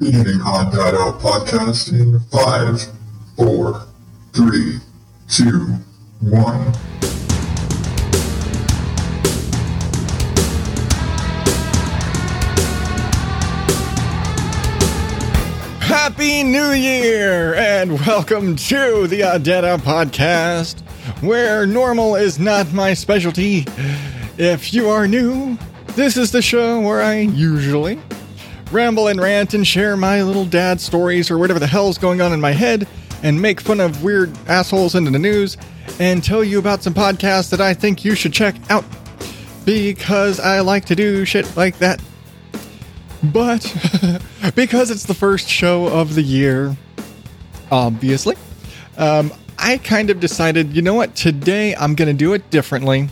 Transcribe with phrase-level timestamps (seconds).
[0.00, 2.80] Beginning Odd Dad Out podcast in five,
[3.36, 3.86] four,
[4.32, 4.78] three,
[5.28, 5.74] two,
[6.22, 6.72] one.
[15.82, 20.80] Happy New Year and welcome to the Odd Dad Out podcast,
[21.22, 23.66] where normal is not my specialty.
[24.38, 25.58] If you are new,
[25.88, 28.00] this is the show where I usually
[28.70, 32.32] ramble and rant and share my little dad stories or whatever the hell's going on
[32.32, 32.86] in my head
[33.22, 35.56] and make fun of weird assholes into the news
[35.98, 38.84] and tell you about some podcasts that I think you should check out
[39.64, 42.00] because I like to do shit like that.
[43.24, 43.62] But
[44.54, 46.76] because it's the first show of the year,
[47.70, 48.36] obviously,
[48.96, 53.10] um, I kind of decided, you know what, today I'm going to do it differently.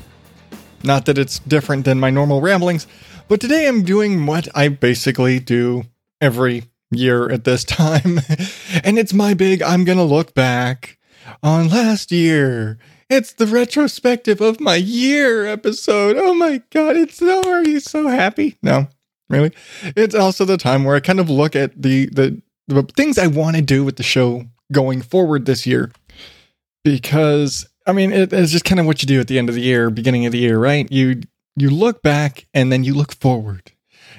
[0.83, 2.87] Not that it's different than my normal ramblings,
[3.29, 5.85] but today I'm doing what I basically do
[6.21, 8.21] every year at this time.
[8.85, 10.99] and it's my big I'm going to look back
[11.43, 12.79] on last year.
[13.11, 16.17] It's the retrospective of my year episode.
[16.17, 18.57] Oh my god, it's so are you so happy?
[18.63, 18.89] No.
[19.31, 19.53] Really?
[19.83, 23.27] It's also the time where I kind of look at the the, the things I
[23.27, 25.93] want to do with the show going forward this year.
[26.83, 29.55] Because I mean, it, it's just kind of what you do at the end of
[29.55, 30.91] the year, beginning of the year, right?
[30.91, 31.23] You
[31.59, 33.73] you look back and then you look forward.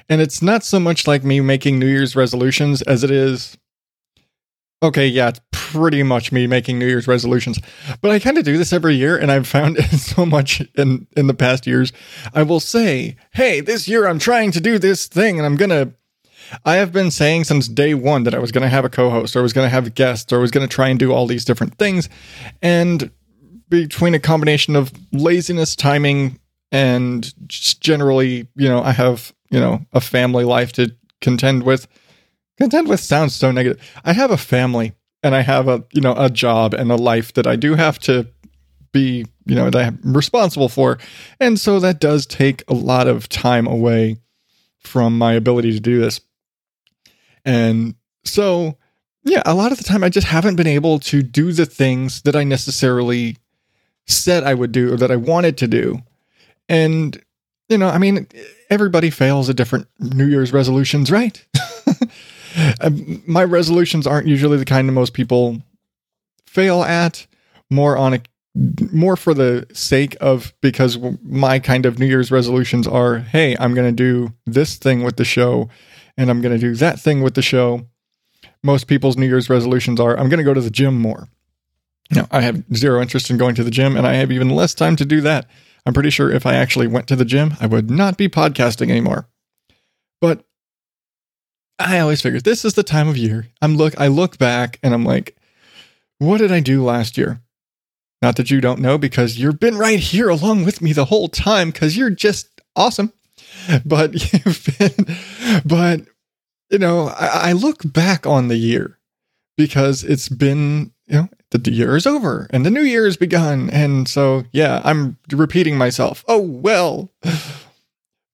[0.07, 3.57] And it's not so much like me making New Year's resolutions as it is
[4.81, 7.59] Okay, yeah, it's pretty much me making New Year's resolutions.
[7.99, 11.05] But I kind of do this every year and I've found it so much in
[11.17, 11.91] in the past years.
[12.33, 15.69] I will say, "Hey, this year I'm trying to do this thing and I'm going
[15.69, 15.93] to
[16.65, 19.35] I have been saying since day 1 that I was going to have a co-host
[19.35, 21.11] or I was going to have guests or I was going to try and do
[21.11, 22.09] all these different things.
[22.61, 23.11] And
[23.67, 26.39] between a combination of laziness, timing,
[26.71, 31.87] and generally, you know, I have, you know, a family life to contend with
[32.59, 33.81] Contend with sounds so negative.
[34.03, 34.91] I have a family
[35.23, 37.99] and I have a, you know, a job and a life that I do have
[37.99, 38.27] to
[38.91, 40.99] be, you know, that I'm responsible for.
[41.39, 44.17] And so that does take a lot of time away
[44.79, 46.19] from my ability to do this.
[47.45, 47.95] And
[48.25, 48.77] so,
[49.23, 52.23] yeah, a lot of the time I just haven't been able to do the things
[52.23, 53.37] that I necessarily
[54.05, 56.01] said I would do or that I wanted to do.
[56.69, 57.21] And,
[57.67, 58.27] you know, I mean,
[58.69, 61.43] everybody fails at different New Year's resolutions, right?
[62.81, 65.61] Um, my resolutions aren't usually the kind of most people
[66.47, 67.27] fail at.
[67.69, 68.21] More on a
[68.91, 73.75] more for the sake of because my kind of New Year's resolutions are, hey, I'm
[73.75, 75.69] going to do this thing with the show,
[76.17, 77.85] and I'm going to do that thing with the show.
[78.63, 81.27] Most people's New Year's resolutions are, I'm going to go to the gym more.
[82.11, 84.73] Now, I have zero interest in going to the gym, and I have even less
[84.73, 85.47] time to do that.
[85.85, 88.89] I'm pretty sure if I actually went to the gym, I would not be podcasting
[88.89, 89.27] anymore.
[90.21, 90.45] But
[91.77, 93.47] I always figured this is the time of year.
[93.61, 95.37] I'm look I look back and I'm like,
[96.17, 97.41] what did I do last year?
[98.21, 101.29] Not that you don't know because you've been right here along with me the whole
[101.29, 103.13] time because you're just awesome.
[103.85, 105.15] But you've been,
[105.65, 106.01] but
[106.69, 108.99] you know, I, I look back on the year
[109.57, 113.69] because it's been, you know, the year is over and the new year has begun.
[113.71, 116.23] And so, yeah, I'm repeating myself.
[116.27, 117.11] Oh, well.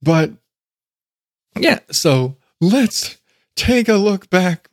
[0.02, 0.34] But
[1.58, 3.18] yeah, so let's
[3.56, 4.70] take a look back.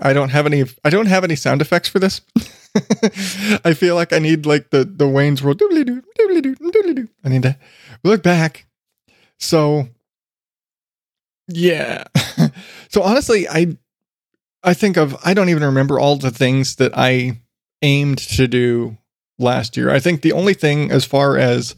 [0.00, 2.20] I don't have any I don't have any sound effects for this.
[3.64, 5.60] I feel like I need like the the Wayne's World.
[7.24, 7.56] I need to
[8.04, 8.66] look back.
[9.38, 9.88] So
[11.48, 12.04] yeah.
[12.88, 13.76] so honestly, I
[14.62, 17.40] I think of I don't even remember all the things that I
[17.82, 18.96] aimed to do
[19.38, 19.90] last year.
[19.90, 21.76] I think the only thing as far as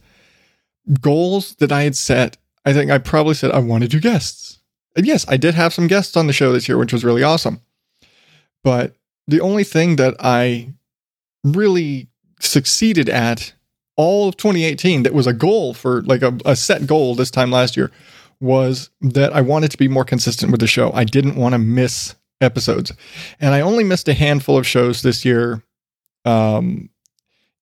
[1.00, 4.58] goals that I had set, I think I probably said I wanted to do guests.
[4.96, 7.22] And yes, I did have some guests on the show this year, which was really
[7.22, 7.60] awesome.
[8.64, 8.96] But
[9.26, 10.72] the only thing that I
[11.44, 12.08] really
[12.40, 13.52] succeeded at
[13.96, 17.50] all of 2018 that was a goal for like a, a, set goal this time
[17.50, 17.90] last year
[18.40, 20.90] was that I wanted to be more consistent with the show.
[20.92, 22.92] I didn't want to miss episodes.
[23.38, 25.62] And I only missed a handful of shows this year,
[26.24, 26.90] um,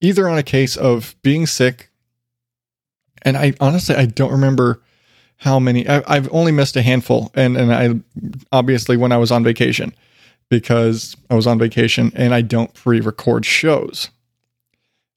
[0.01, 1.91] either on a case of being sick.
[3.23, 4.83] And I honestly, I don't remember
[5.39, 7.95] how many I, have only missed a handful and and i
[8.53, 9.95] obviously when i was on vacation
[10.49, 14.11] because i was on vacation and i don't pre-record shows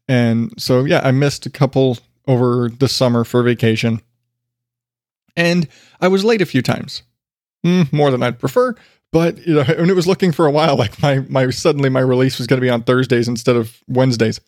[0.07, 1.97] and so yeah i missed a couple
[2.27, 3.99] over the summer for vacation
[5.35, 5.67] and
[5.99, 7.01] i was late a few times
[7.65, 8.75] mm, more than i'd prefer
[9.11, 11.99] but you know and it was looking for a while like my my suddenly my
[11.99, 14.39] release was going to be on thursdays instead of wednesdays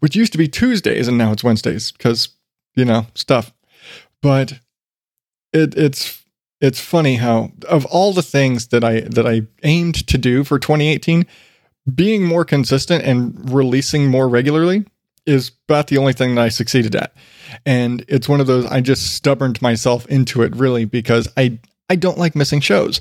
[0.00, 2.28] which used to be tuesdays and now it's wednesdays because
[2.74, 3.52] you know stuff
[4.20, 4.54] but
[5.52, 6.24] it, it's
[6.60, 10.58] it's funny how of all the things that I that I aimed to do for
[10.58, 11.26] 2018,
[11.94, 14.86] being more consistent and releasing more regularly
[15.26, 17.14] is about the only thing that I succeeded at.
[17.64, 21.58] And it's one of those I just stubborned myself into it really because I
[21.90, 23.00] I don't like missing shows.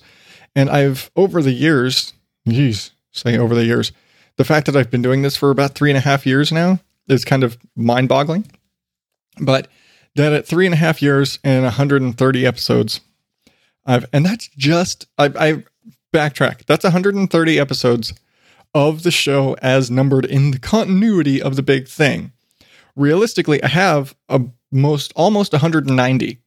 [0.56, 2.14] And I've over the years,
[2.48, 3.92] geez, say over the years,
[4.38, 6.80] the fact that I've been doing this for about three and a half years now
[7.08, 8.50] is kind of mind boggling.
[9.40, 9.68] But
[10.16, 13.02] that at three and a half years and 130 episodes,
[13.86, 15.64] I've and that's just I, I
[16.14, 16.66] backtrack.
[16.66, 18.14] That's 130 episodes
[18.74, 22.32] of the show as numbered in the continuity of the big thing.
[22.96, 24.42] Realistically, I have a
[24.72, 26.40] most almost 190.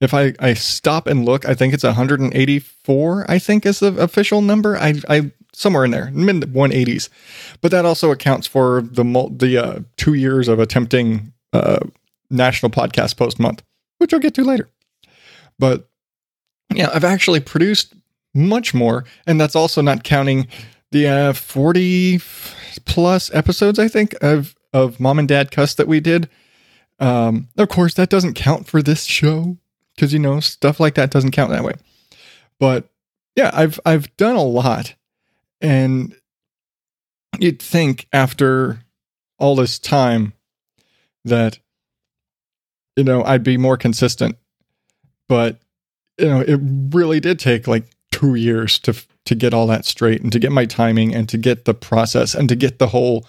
[0.00, 3.26] If I, I stop and look, I think it's 184.
[3.28, 4.76] I think is the official number.
[4.76, 7.08] I I somewhere in there, mid 180s.
[7.60, 9.04] But that also accounts for the
[9.36, 11.80] the uh, two years of attempting uh,
[12.30, 13.62] National Podcast Post Month,
[13.98, 14.68] which I'll get to later.
[15.58, 15.88] But
[16.72, 17.94] yeah, I've actually produced
[18.34, 20.46] much more, and that's also not counting
[20.92, 22.20] the uh, 40
[22.84, 26.28] plus episodes, I think, of of Mom and Dad Cuss that we did.
[27.00, 29.56] Um, of course, that doesn't count for this show
[30.00, 31.74] because you know stuff like that doesn't count that way.
[32.58, 32.88] But
[33.36, 34.94] yeah, I've I've done a lot,
[35.60, 36.16] and
[37.38, 38.80] you'd think after
[39.38, 40.32] all this time
[41.26, 41.58] that
[42.96, 44.38] you know I'd be more consistent,
[45.28, 45.58] but
[46.18, 46.58] you know it
[46.94, 48.94] really did take like two years to
[49.26, 52.34] to get all that straight and to get my timing and to get the process
[52.34, 53.26] and to get the whole.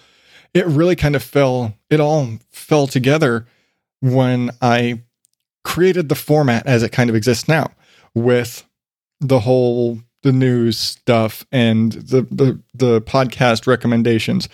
[0.54, 1.74] It really kind of fell.
[1.90, 3.46] It all fell together
[4.00, 5.02] when I
[5.64, 7.70] created the format as it kind of exists now
[8.14, 8.64] with
[9.20, 14.48] the whole the news stuff and the the the podcast recommendations.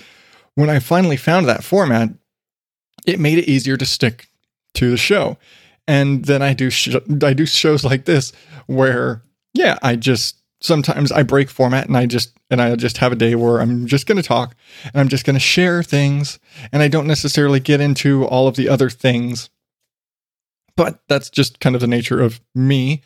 [0.54, 2.10] When I finally found that format,
[3.06, 4.28] it made it easier to stick
[4.74, 5.38] to the show.
[5.86, 8.32] And then I do sh- I do shows like this
[8.66, 9.22] where
[9.54, 13.16] yeah, I just sometimes I break format and I just and I just have a
[13.16, 14.54] day where I'm just going to talk
[14.84, 16.38] and I'm just going to share things
[16.72, 19.50] and I don't necessarily get into all of the other things.
[20.78, 23.02] But that's just kind of the nature of me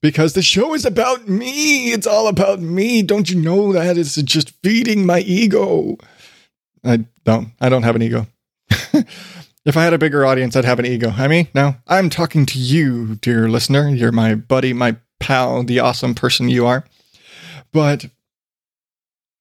[0.00, 1.92] because the show is about me.
[1.92, 3.02] It's all about me.
[3.02, 3.96] Don't you know that?
[3.96, 5.96] It's just feeding my ego.
[6.82, 7.52] I don't.
[7.60, 8.26] I don't have an ego.
[8.68, 11.14] if I had a bigger audience, I'd have an ego.
[11.16, 13.88] I mean, no, I'm talking to you, dear listener.
[13.88, 16.84] You're my buddy, my pal, the awesome person you are.
[17.72, 18.06] But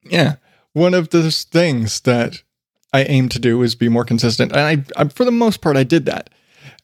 [0.03, 0.35] yeah,
[0.73, 2.43] one of those things that
[2.93, 4.51] I aim to do is be more consistent.
[4.51, 6.29] And I, I for the most part, I did that.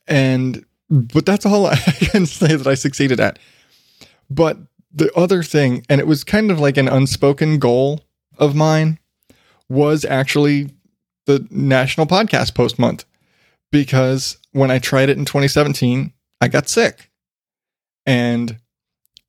[0.08, 3.40] And, but that's all I can say that I succeeded at.
[4.30, 4.58] But
[4.92, 8.02] the other thing, and it was kind of like an unspoken goal
[8.38, 9.00] of mine,
[9.68, 10.72] was actually
[11.26, 13.06] the National Podcast Post Month.
[13.72, 17.12] Because when I tried it in 2017, I got sick.
[18.06, 18.58] And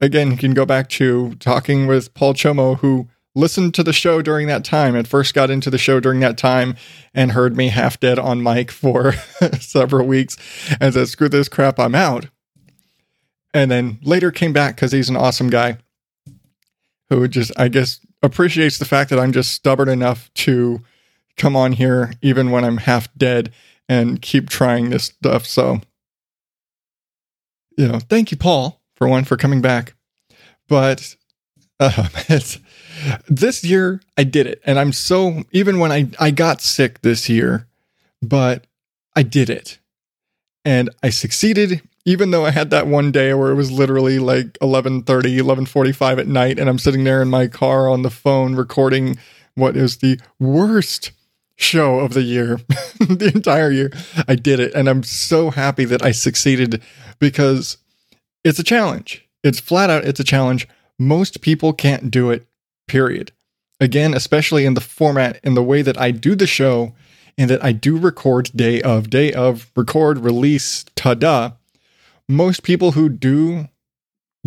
[0.01, 4.23] again, you can go back to talking with Paul Chomo, who listened to the show
[4.23, 6.75] during that time and first got into the show during that time
[7.15, 9.13] and heard me half dead on mic for
[9.61, 10.37] several weeks
[10.81, 12.27] and said, screw this crap, I'm out
[13.53, 15.79] and then later came back because he's an awesome guy
[17.09, 20.83] who just, I guess, appreciates the fact that I'm just stubborn enough to
[21.37, 23.53] come on here even when I'm half dead
[23.89, 25.47] and keep trying this stuff.
[25.47, 25.81] So,
[27.77, 29.95] you know, thank you, Paul, for one, for coming back.
[30.69, 31.17] But
[31.81, 32.07] uh,
[33.29, 34.61] this year I did it.
[34.65, 37.67] And I'm so, even when I, I got sick this year,
[38.23, 38.67] but
[39.17, 39.79] I did it.
[40.65, 44.59] And I succeeded even though I had that one day where it was literally like
[44.61, 49.19] 11:30, 11:45 at night and I'm sitting there in my car on the phone recording
[49.55, 51.13] what is the worst
[51.57, 52.57] show of the year,
[52.99, 53.91] the entire year.
[54.27, 56.83] I did it and I'm so happy that I succeeded
[57.19, 57.77] because
[58.45, 59.27] it's a challenge.
[59.43, 60.67] It's flat out it's a challenge.
[60.99, 62.47] Most people can't do it.
[62.91, 63.33] Period.
[63.79, 66.93] Again, especially in the format in the way that I do the show
[67.39, 71.53] and that I do record day of day of record release ta-da
[72.31, 73.69] most people who do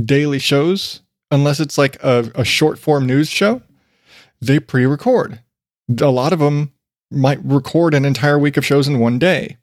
[0.04, 3.62] daily shows, unless it's like a, a short form news show,
[4.42, 5.40] they pre record.
[6.02, 6.72] A lot of them
[7.12, 9.58] might record an entire week of shows in one day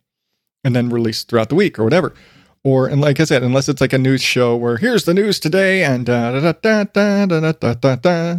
[0.63, 2.15] and then release throughout the week or whatever.
[2.63, 5.41] Or, and like I said, unless it's like a news show where here's the news
[5.41, 8.37] today and da da da da da da da da.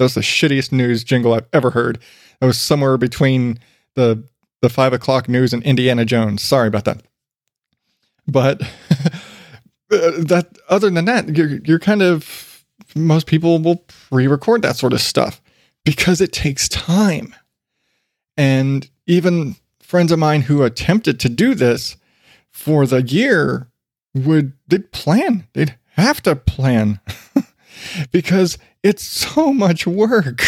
[0.00, 1.98] That's the shittiest news jingle I've ever heard.
[2.40, 3.58] It was somewhere between
[3.94, 4.24] the
[4.62, 6.42] the five o'clock news and Indiana Jones.
[6.42, 7.02] Sorry about that.
[8.26, 8.62] But
[9.90, 12.64] uh, that other than that, you're you're kind of
[12.94, 15.40] most people will pre-record that sort of stuff
[15.84, 17.34] because it takes time.
[18.36, 21.96] And even friends of mine who attempted to do this
[22.50, 23.68] for the year
[24.14, 25.46] would they'd plan.
[25.52, 27.00] They'd have to plan
[28.12, 30.42] because it's so much work.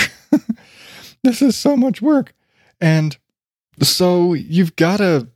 [1.22, 2.34] this is so much work.
[2.80, 3.16] And
[3.80, 5.28] so you've got to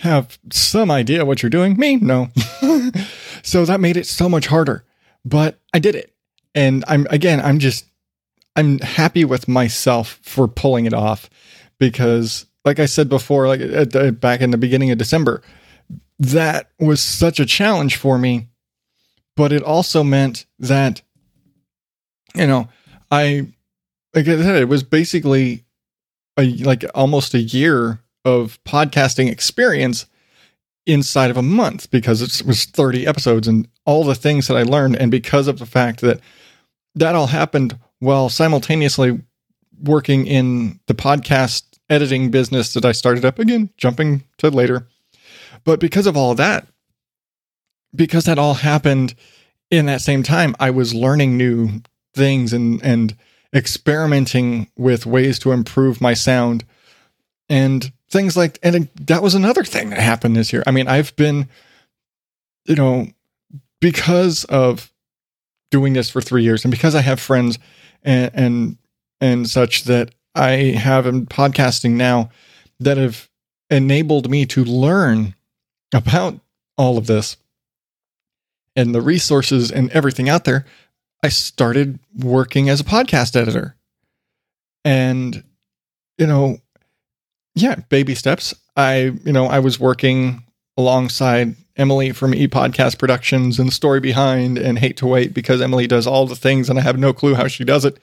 [0.00, 1.76] have some idea what you're doing.
[1.76, 2.28] Me, no.
[3.42, 4.84] so that made it so much harder.
[5.24, 6.14] But I did it.
[6.54, 7.84] And I'm again, I'm just
[8.56, 11.30] I'm happy with myself for pulling it off
[11.78, 15.42] because like I said before like at, at, back in the beginning of December,
[16.18, 18.48] that was such a challenge for me,
[19.36, 21.02] but it also meant that
[22.34, 22.68] you know,
[23.10, 23.48] I
[24.14, 25.64] like I said it was basically
[26.38, 30.06] a like almost a year of podcasting experience
[30.86, 34.62] inside of a month because it was 30 episodes and all the things that I
[34.62, 34.96] learned.
[34.96, 36.20] And because of the fact that
[36.94, 39.20] that all happened while simultaneously
[39.82, 44.86] working in the podcast editing business that I started up again, jumping to later.
[45.64, 46.66] But because of all that,
[47.94, 49.14] because that all happened
[49.70, 51.82] in that same time, I was learning new
[52.14, 53.16] things and, and
[53.54, 56.64] experimenting with ways to improve my sound
[57.48, 60.62] and things like and that was another thing that happened this year.
[60.66, 61.48] I mean, I've been
[62.64, 63.08] you know
[63.80, 64.92] because of
[65.70, 67.58] doing this for 3 years and because I have friends
[68.02, 68.78] and and
[69.20, 72.30] and such that I have in podcasting now
[72.78, 73.28] that have
[73.68, 75.34] enabled me to learn
[75.92, 76.40] about
[76.76, 77.36] all of this
[78.76, 80.64] and the resources and everything out there,
[81.22, 83.76] I started working as a podcast editor.
[84.84, 85.44] And,
[86.18, 86.58] you know,
[87.54, 88.54] yeah, baby steps.
[88.76, 90.44] I, you know, I was working
[90.76, 95.60] alongside Emily from E Podcast Productions and the Story Behind and Hate to Wait because
[95.60, 97.98] Emily does all the things and I have no clue how she does it.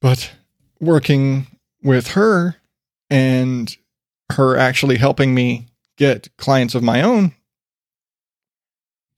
[0.00, 0.32] But
[0.80, 1.46] working
[1.82, 2.56] with her
[3.10, 3.76] and
[4.32, 5.68] her actually helping me
[5.98, 7.34] get clients of my own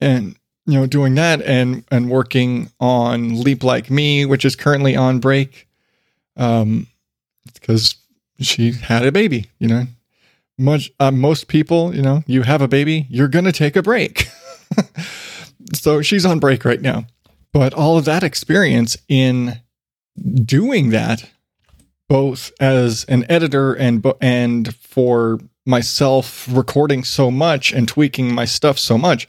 [0.01, 4.95] and you know doing that and and working on leap like me which is currently
[4.95, 5.67] on break
[6.37, 6.87] um
[7.53, 7.95] because
[8.39, 9.87] she had a baby, you know.
[10.57, 14.27] Much uh, most people, you know, you have a baby, you're to take a break.
[15.73, 17.05] so she's on break right now.
[17.51, 19.61] But all of that experience in
[20.43, 21.29] doing that
[22.07, 28.77] both as an editor and and for myself recording so much and tweaking my stuff
[28.77, 29.27] so much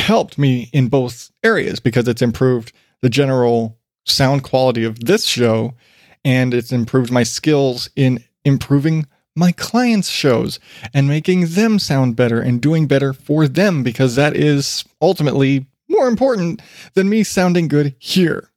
[0.00, 5.74] helped me in both areas because it's improved the general sound quality of this show
[6.24, 10.58] and it's improved my skills in improving my clients' shows
[10.92, 16.08] and making them sound better and doing better for them because that is ultimately more
[16.08, 16.60] important
[16.94, 18.50] than me sounding good here.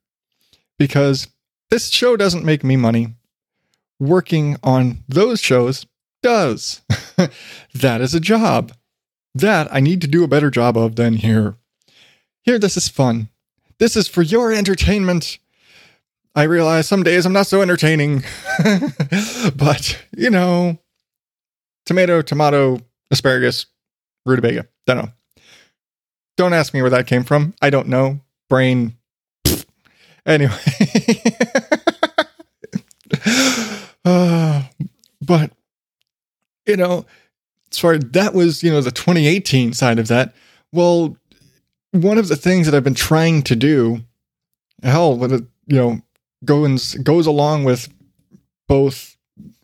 [0.78, 1.28] Because
[1.70, 3.14] this show doesn't make me money.
[4.00, 5.86] Working on those shows
[6.22, 6.82] does.
[7.74, 8.72] that is a job.
[9.34, 11.56] That I need to do a better job of than here.
[12.42, 13.30] Here, this is fun.
[13.78, 15.38] This is for your entertainment.
[16.36, 18.24] I realize some days I'm not so entertaining,
[19.56, 20.78] but you know,
[21.86, 23.66] tomato, tomato, asparagus,
[24.26, 24.66] rutabaga.
[24.86, 25.08] Don't know.
[26.36, 27.54] Don't ask me where that came from.
[27.62, 28.20] I don't know.
[28.48, 28.96] Brain.
[29.46, 29.66] Pfft.
[30.26, 30.56] Anyway.
[34.06, 34.62] uh,
[35.20, 35.50] but,
[36.66, 37.04] you know,
[37.78, 40.34] far that was, you know, the 2018 side of that.
[40.72, 41.16] Well,
[41.92, 44.00] one of the things that I've been trying to do,
[44.82, 46.00] hell, with it, you know,
[46.44, 47.88] goes goes along with
[48.68, 49.16] both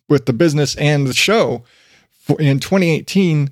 [0.08, 1.64] with the business and the show.
[2.10, 3.50] For, in 2018,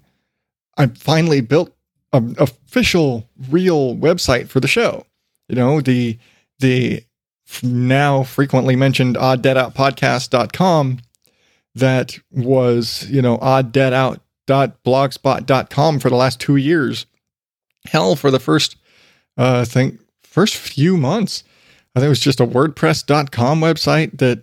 [0.77, 1.75] I finally built
[2.13, 5.07] an official, real website for the show.
[5.49, 6.19] You know, the
[6.59, 7.05] the
[7.63, 10.99] now frequently mentioned odd dad out podcast.com
[11.75, 17.07] that was, you know, odd dad out blogspot.com for the last two years.
[17.87, 18.77] Hell, for the first,
[19.37, 21.45] uh, I think, first few months,
[21.95, 24.43] I think it was just a WordPress.com website that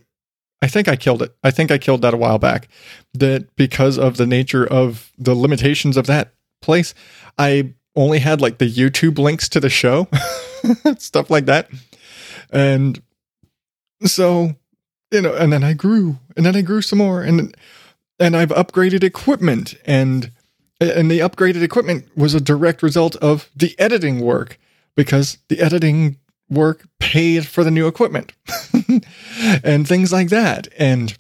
[0.62, 1.36] I think I killed it.
[1.44, 2.68] I think I killed that a while back.
[3.14, 6.94] That because of the nature of the limitations of that place,
[7.38, 10.08] I only had like the YouTube links to the show,
[10.98, 11.70] stuff like that.
[12.52, 13.02] And
[14.04, 14.56] so,
[15.12, 17.56] you know, and then I grew, and then I grew some more, and
[18.20, 20.32] and I've upgraded equipment, and
[20.80, 24.60] and the upgraded equipment was a direct result of the editing work
[24.96, 26.18] because the editing
[26.50, 28.34] work paid for the new equipment
[29.64, 30.68] and things like that.
[30.78, 31.18] And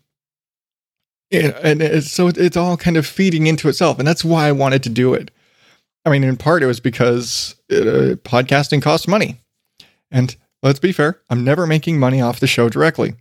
[1.32, 4.00] and it's, so it's all kind of feeding into itself.
[4.00, 5.32] And that's why I wanted to do it.
[6.06, 9.42] I mean, in part, it was because uh, podcasting costs money.
[10.12, 13.16] And let's be fair, I'm never making money off the show directly.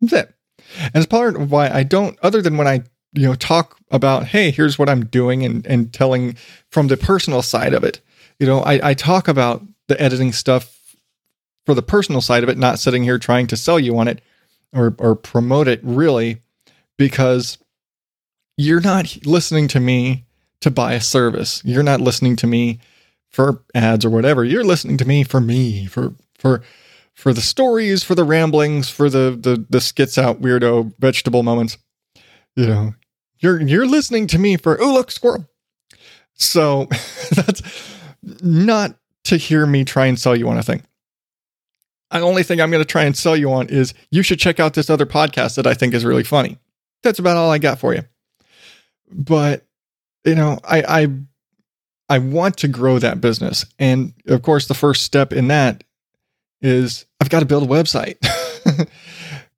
[0.00, 0.34] That's it.
[0.76, 4.26] And it's part of why I don't, other than when I you know talk about
[4.26, 6.36] hey here's what i'm doing and and telling
[6.70, 8.00] from the personal side of it
[8.40, 10.96] you know, I, I talk about the editing stuff
[11.66, 14.22] for the personal side of it, not sitting here trying to sell you on it
[14.72, 16.40] or or promote it really,
[16.96, 17.58] because
[18.56, 20.24] you're not listening to me
[20.60, 21.62] to buy a service.
[21.64, 22.80] You're not listening to me
[23.28, 24.42] for ads or whatever.
[24.42, 26.62] You're listening to me for me, for for
[27.14, 31.76] for the stories, for the ramblings, for the the the skits out weirdo vegetable moments.
[32.56, 32.94] You know,
[33.40, 35.48] you're you're listening to me for oh look squirrel.
[36.34, 36.84] So
[37.32, 37.62] that's
[38.42, 40.82] not to hear me try and sell you on a thing.
[42.10, 44.58] The only thing I'm going to try and sell you on is you should check
[44.58, 46.58] out this other podcast that I think is really funny.
[47.02, 48.02] That's about all I got for you.
[49.12, 49.64] But
[50.24, 51.08] you know, I I
[52.08, 55.84] I want to grow that business, and of course, the first step in that
[56.60, 58.16] is I've got to build a website.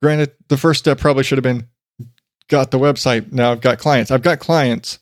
[0.02, 1.66] Granted, the first step probably should have been
[2.48, 3.32] got the website.
[3.32, 4.10] Now I've got clients.
[4.10, 4.98] I've got clients.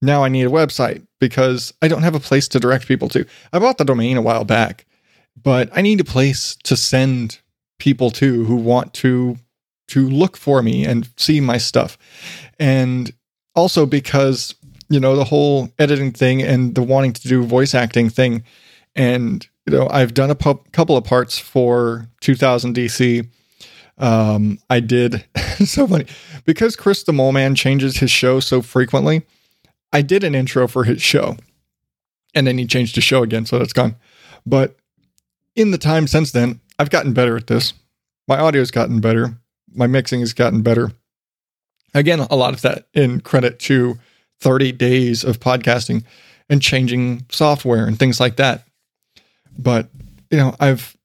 [0.00, 3.24] Now I need a website because I don't have a place to direct people to.
[3.52, 4.86] I bought the domain a while back,
[5.40, 7.38] but I need a place to send
[7.78, 9.36] people to who want to
[9.88, 11.98] to look for me and see my stuff.
[12.58, 13.12] And
[13.54, 14.54] also because,
[14.88, 18.44] you know, the whole editing thing and the wanting to do voice acting thing
[18.94, 23.28] and you know, I've done a pu- couple of parts for 2000 DC.
[23.98, 25.24] Um, I did
[25.64, 26.06] so funny
[26.44, 29.22] because Chris the Mole Man changes his show so frequently.
[29.92, 31.36] I did an intro for his show,
[32.34, 33.96] and then he changed his show again, so that's gone.
[34.46, 34.76] But
[35.54, 37.74] in the time since then, I've gotten better at this.
[38.26, 39.36] My audio's gotten better.
[39.74, 40.92] My mixing has gotten better.
[41.94, 43.98] Again, a lot of that in credit to
[44.40, 46.04] 30 days of podcasting
[46.48, 48.66] and changing software and things like that.
[49.58, 49.88] But
[50.30, 50.96] you know, I've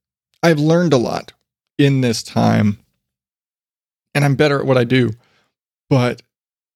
[0.42, 1.34] I've learned a lot
[1.78, 2.80] in this time,
[4.16, 5.12] and I'm better at what I do.
[5.90, 6.22] But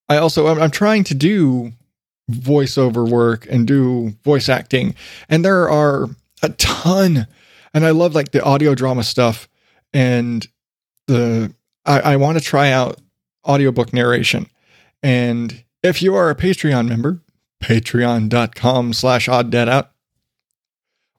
[0.09, 1.71] I also I'm, I'm trying to do
[2.31, 4.95] voiceover work and do voice acting,
[5.29, 6.07] and there are
[6.41, 7.27] a ton.
[7.73, 9.47] And I love like the audio drama stuff,
[9.93, 10.45] and
[11.07, 11.53] the
[11.85, 12.99] I, I want to try out
[13.47, 14.47] audiobook narration.
[15.03, 17.19] And if you are a Patreon member,
[17.63, 19.91] patreon.com slash odd out,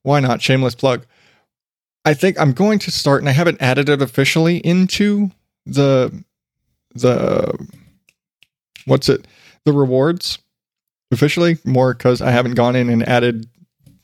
[0.03, 0.43] why not?
[0.43, 1.07] Shameless plug.
[2.05, 5.31] I think I'm going to start, and I haven't added it officially into
[5.65, 6.25] the
[6.95, 7.69] the
[8.87, 9.27] what's it
[9.65, 10.39] the rewards
[11.13, 13.49] officially more because I haven't gone in and added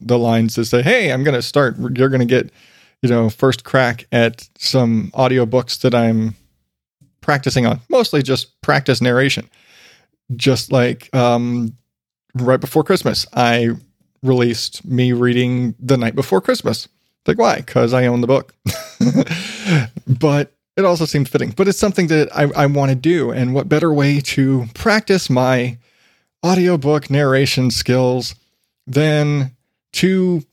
[0.01, 1.77] the lines to say, hey, I'm going to start.
[1.79, 2.53] You're going to get
[3.03, 6.35] you know first crack at some audiobooks that I'm
[7.21, 9.49] practicing on, mostly just practice narration.
[10.37, 11.75] Just like um,
[12.35, 13.71] right before Christmas, I
[14.23, 16.89] released me reading The Night Before Christmas.
[17.27, 17.57] Like, why?
[17.57, 18.55] Because I own the book.
[20.19, 21.51] but it also seemed fitting.
[21.51, 23.33] But it's something that I, I want to do.
[23.33, 25.77] And what better way to practice my
[26.47, 28.37] audiobook narration skills
[28.87, 29.57] than
[29.95, 30.45] to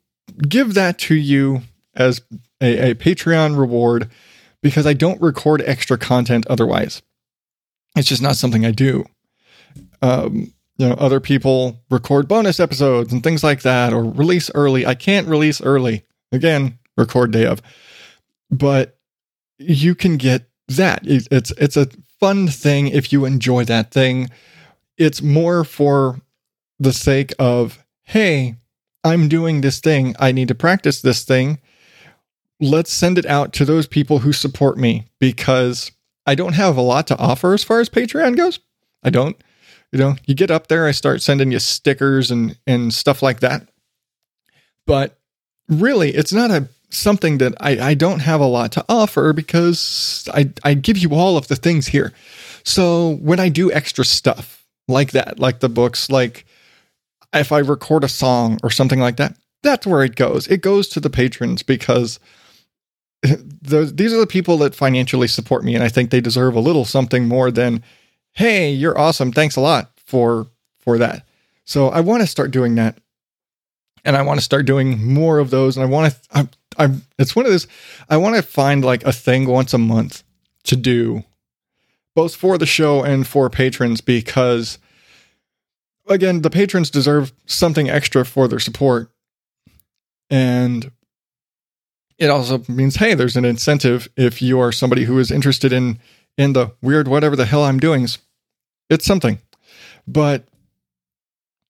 [0.49, 1.61] give that to you
[1.93, 2.21] as
[2.59, 4.09] a, a Patreon reward
[4.63, 7.03] because I don't record extra content otherwise.
[7.95, 9.05] It's just not something I do.
[10.01, 14.85] Um, you know other people record bonus episodes and things like that or release early
[14.85, 17.61] i can't release early again record day of
[18.51, 18.94] but
[19.57, 21.01] you can get that.
[21.03, 21.87] It's it's a
[22.19, 24.29] fun thing if you enjoy that thing.
[24.97, 26.21] It's more for
[26.79, 28.55] the sake of hey
[29.03, 30.15] i'm doing this thing.
[30.19, 31.59] I need to practice this thing.
[32.59, 35.91] Let's send it out to those people who support me because
[36.25, 38.59] i don't have a lot to offer as far as patreon goes.
[39.03, 39.37] I don't.
[39.91, 43.39] You know, you get up there, I start sending you stickers and and stuff like
[43.39, 43.69] that.
[44.85, 45.17] But
[45.69, 50.27] really, it's not a something that I, I don't have a lot to offer because
[50.33, 52.13] I, I give you all of the things here.
[52.63, 56.45] So when I do extra stuff like that, like the books, like
[57.33, 60.47] if I record a song or something like that, that's where it goes.
[60.47, 62.19] It goes to the patrons because
[63.21, 66.59] the, these are the people that financially support me, and I think they deserve a
[66.59, 67.83] little something more than
[68.33, 69.31] hey, you're awesome.
[69.31, 70.47] Thanks a lot for
[70.79, 71.25] for that.
[71.65, 72.97] So I want to start doing that.
[74.03, 75.75] And I want to start doing more of those.
[75.75, 77.67] And I want to, I'm, it's one of those,
[78.09, 80.23] I want to find like a thing once a month
[80.63, 81.23] to do,
[82.15, 84.77] both for the show and for patrons, because
[86.07, 89.11] again, the patrons deserve something extra for their support.
[90.29, 90.91] And
[92.17, 95.99] it also means, hey, there's an incentive if you are somebody who is interested in
[96.37, 98.07] in the weird whatever the hell I'm doing
[98.89, 99.39] it's something.
[100.07, 100.45] But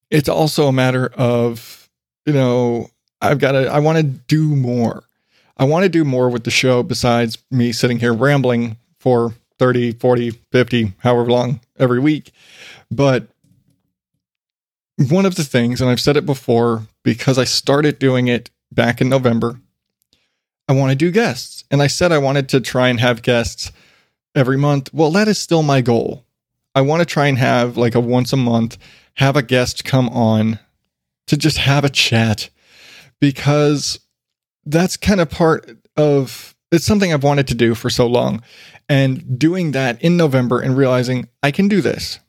[0.10, 1.90] it's also a matter of,
[2.26, 2.90] you know,
[3.30, 5.04] I've got to, I want to do more.
[5.58, 9.94] I want to do more with the show besides me sitting here rambling for 30,
[9.94, 12.32] 40, 50, however long every week.
[12.92, 13.28] But
[14.98, 19.02] one of the things, and I've said it before because I started doing it back
[19.02, 19.60] in November,
[20.68, 21.64] I want to do guests.
[21.70, 23.72] And I said I wanted to try and have guests
[24.34, 24.94] every month.
[24.94, 26.26] Well, that is still my goal.
[26.74, 28.78] I want to try and have like a once a month,
[29.16, 30.60] have a guest come on
[31.28, 32.50] to just have a chat
[33.20, 34.00] because
[34.66, 38.42] that's kind of part of it's something I've wanted to do for so long.
[38.90, 42.20] And doing that in November and realizing I can do this.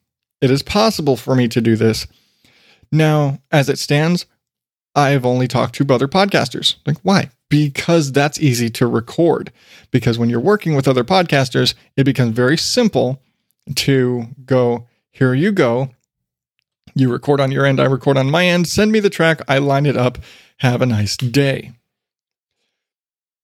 [0.40, 2.06] It is possible for me to do this.
[2.92, 4.26] Now, as it stands,
[4.94, 6.76] I've only talked to other podcasters.
[6.86, 7.30] Like, why?
[7.50, 9.52] Because that's easy to record.
[9.90, 13.20] Because when you're working with other podcasters, it becomes very simple
[13.74, 15.90] to go, here you go.
[16.94, 18.68] You record on your end, I record on my end.
[18.68, 20.18] Send me the track, I line it up.
[20.58, 21.72] Have a nice day.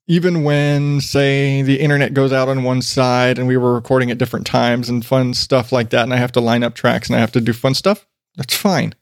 [0.07, 4.19] Even when say the internet goes out on one side and we were recording at
[4.19, 7.17] different times and fun stuff like that and i have to line up tracks and
[7.17, 8.05] i have to do fun stuff
[8.37, 8.95] that's fine.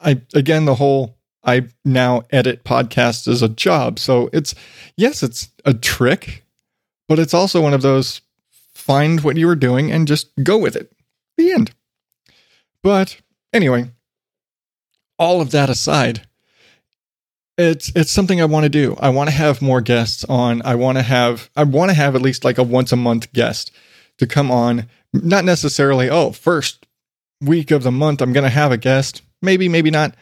[0.00, 3.98] I again the whole i now edit podcasts as a job.
[3.98, 4.54] So it's
[4.96, 6.44] yes it's a trick
[7.08, 8.20] but it's also one of those
[8.72, 10.92] find what you were doing and just go with it.
[11.36, 11.72] The end.
[12.82, 13.20] But
[13.56, 13.90] anyway
[15.18, 16.26] all of that aside
[17.58, 18.96] it's it's something I want to do.
[19.00, 20.62] I want to have more guests on.
[20.64, 23.32] I want to have I want to have at least like a once a month
[23.32, 23.70] guest
[24.18, 24.88] to come on.
[25.12, 26.86] Not necessarily, oh, first
[27.40, 29.22] week of the month I'm going to have a guest.
[29.40, 30.14] Maybe, maybe not.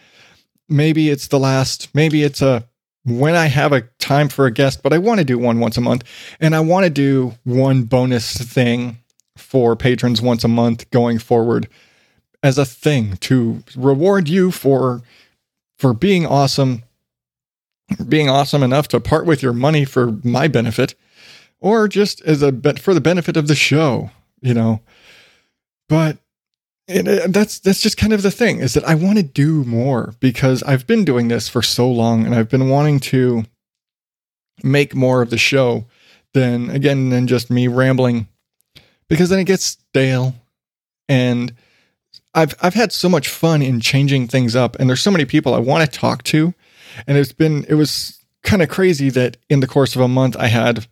[0.68, 1.92] Maybe it's the last.
[1.94, 2.68] Maybe it's a
[3.04, 5.76] when I have a time for a guest, but I want to do one once
[5.76, 6.04] a month
[6.40, 8.98] and I want to do one bonus thing
[9.36, 11.68] for patrons once a month going forward
[12.44, 15.02] as a thing to reward you for
[15.78, 16.84] for being awesome
[18.08, 20.94] being awesome enough to part with your money for my benefit
[21.60, 24.10] or just as a for the benefit of the show,
[24.42, 24.80] you know.
[25.88, 26.18] But
[26.86, 29.64] it, uh, that's that's just kind of the thing is that I want to do
[29.64, 33.44] more because I've been doing this for so long and I've been wanting to
[34.62, 35.86] make more of the show
[36.34, 38.28] than again than just me rambling
[39.08, 40.34] because then it gets stale
[41.08, 41.54] and
[42.34, 45.54] I've I've had so much fun in changing things up and there's so many people
[45.54, 46.54] I want to talk to
[47.06, 50.36] and it's been it was kind of crazy that in the course of a month
[50.38, 50.86] I had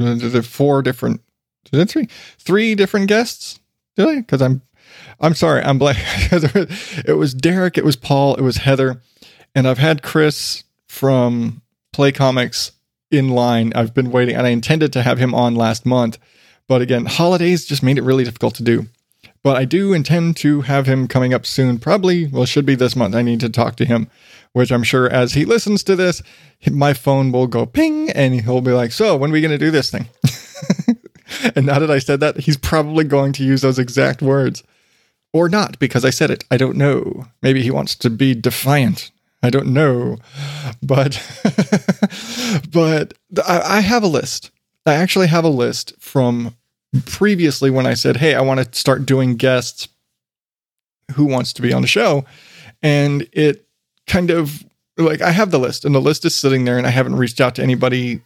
[0.00, 1.20] uh, the four different
[1.64, 3.60] three three different guests.
[3.96, 4.20] Really?
[4.20, 4.62] Because I'm
[5.20, 5.96] I'm sorry, I'm black.
[6.32, 9.00] it was Derek, it was Paul, it was Heather,
[9.54, 12.72] and I've had Chris from Play Comics
[13.10, 13.72] in line.
[13.74, 16.18] I've been waiting, and I intended to have him on last month,
[16.68, 18.86] but again, holidays just made it really difficult to do.
[19.44, 21.78] But I do intend to have him coming up soon.
[21.78, 23.14] Probably, well, should be this month.
[23.14, 24.10] I need to talk to him
[24.54, 26.22] which I'm sure as he listens to this,
[26.70, 29.58] my phone will go ping and he'll be like, So, when are we going to
[29.58, 30.08] do this thing?
[31.56, 34.62] and now that I said that, he's probably going to use those exact words.
[35.32, 36.44] Or not, because I said it.
[36.52, 37.26] I don't know.
[37.42, 39.10] Maybe he wants to be defiant.
[39.42, 40.18] I don't know.
[40.80, 41.20] But,
[42.72, 44.52] but I, I have a list.
[44.86, 46.54] I actually have a list from
[47.06, 49.88] previously when I said, Hey, I want to start doing guests.
[51.14, 52.24] Who wants to be on the show?
[52.82, 53.66] And it
[54.06, 54.64] kind of
[54.96, 57.40] like I have the list and the list is sitting there and I haven't reached
[57.40, 58.20] out to anybody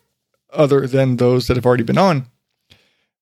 [0.52, 2.26] other than those that have already been on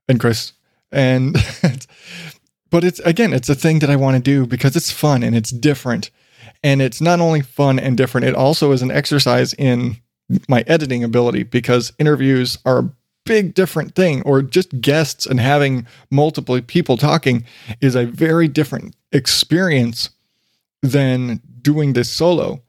[0.08, 0.52] and Chris.
[0.92, 1.36] And
[2.70, 5.36] but it's again, it's a thing that I want to do because it's fun and
[5.36, 6.10] it's different.
[6.62, 9.98] And it's not only fun and different, it also is an exercise in
[10.48, 12.90] my editing ability because interviews are
[13.26, 17.44] big different thing or just guests and having multiple people talking
[17.80, 20.10] is a very different experience
[20.82, 22.62] than doing this solo.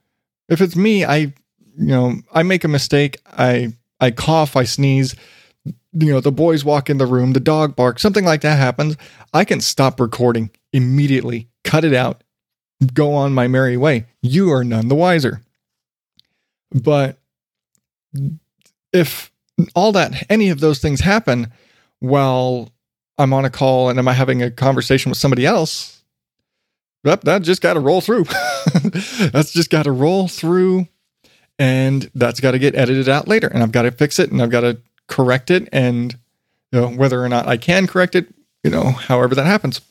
[0.50, 1.34] If it's me, I
[1.78, 5.16] you know, I make a mistake, I I cough, I sneeze,
[5.66, 8.98] you know, the boys walk in the room, the dog barks, something like that happens,
[9.34, 12.24] I can stop recording immediately, cut it out,
[12.94, 14.06] go on my merry way.
[14.22, 15.42] You are none the wiser.
[16.72, 17.18] But
[18.92, 19.32] if
[19.76, 21.52] all that, any of those things happen
[22.00, 22.70] while
[23.18, 26.04] I'm on a call and am I having a conversation with somebody else,
[27.04, 28.26] that, that just got to roll through.
[29.32, 30.88] that's just got to roll through
[31.58, 34.42] and that's got to get edited out later and I've got to fix it and
[34.42, 36.14] I've got to correct it and
[36.72, 38.28] you know whether or not I can correct it,
[38.64, 39.82] you know, however that happens.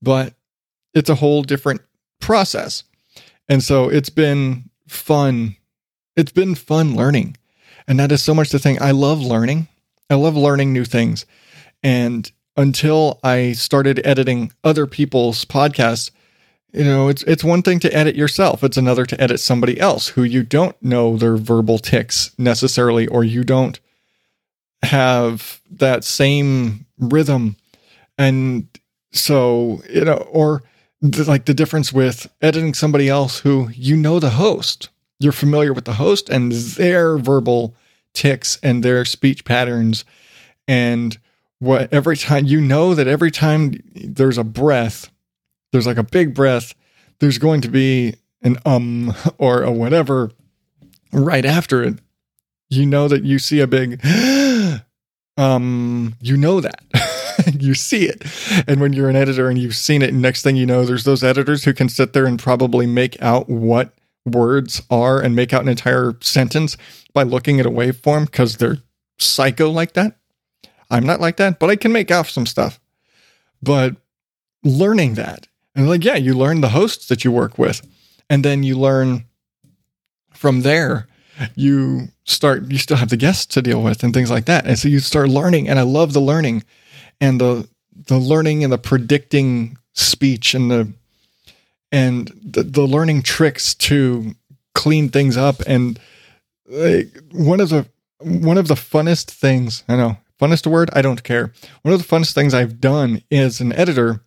[0.00, 0.34] But
[0.94, 1.80] it's a whole different
[2.20, 2.84] process.
[3.48, 5.56] And so it's been fun.
[6.16, 7.36] It's been fun learning.
[7.86, 8.80] And that is so much the thing.
[8.80, 9.68] I love learning.
[10.10, 11.26] I love learning new things.
[11.82, 16.10] And until I started editing other people's podcasts,
[16.72, 18.64] you know, it's it's one thing to edit yourself.
[18.64, 23.24] It's another to edit somebody else who you don't know their verbal ticks necessarily, or
[23.24, 23.78] you don't
[24.82, 27.56] have that same rhythm.
[28.16, 28.66] And
[29.12, 30.62] so, you know, or
[31.26, 34.88] like the difference with editing somebody else who you know the host,
[35.22, 37.74] you're familiar with the host and their verbal
[38.14, 40.04] ticks and their speech patterns,
[40.68, 41.18] and
[41.58, 45.10] what every time you know that every time there's a breath,
[45.70, 46.74] there's like a big breath,
[47.20, 50.30] there's going to be an um or a whatever
[51.12, 51.98] right after it.
[52.68, 54.04] You know that you see a big
[55.36, 56.82] um you know that
[57.60, 58.22] you see it
[58.66, 61.24] and when you're an editor and you've seen it next thing you know there's those
[61.24, 65.62] editors who can sit there and probably make out what words are and make out
[65.62, 66.76] an entire sentence
[67.12, 68.78] by looking at a waveform because they're
[69.18, 70.16] psycho like that.
[70.90, 72.78] I'm not like that but i can make out some stuff.
[73.62, 73.96] But
[74.64, 77.82] learning that and like yeah you learn the hosts that you work with
[78.30, 79.24] and then you learn
[80.32, 81.08] from there
[81.56, 84.66] you start you still have the guests to deal with and things like that.
[84.66, 86.64] And so you start learning and i love the learning
[87.20, 87.68] and the
[88.06, 90.92] the learning and the predicting speech and the
[91.92, 94.34] and the, the learning tricks to
[94.74, 95.60] clean things up.
[95.66, 96.00] And
[96.66, 97.86] like one of the
[98.18, 100.90] one of the funnest things i know funnest word?
[100.92, 101.52] I don't care.
[101.82, 104.22] One of the funnest things i've done as an editor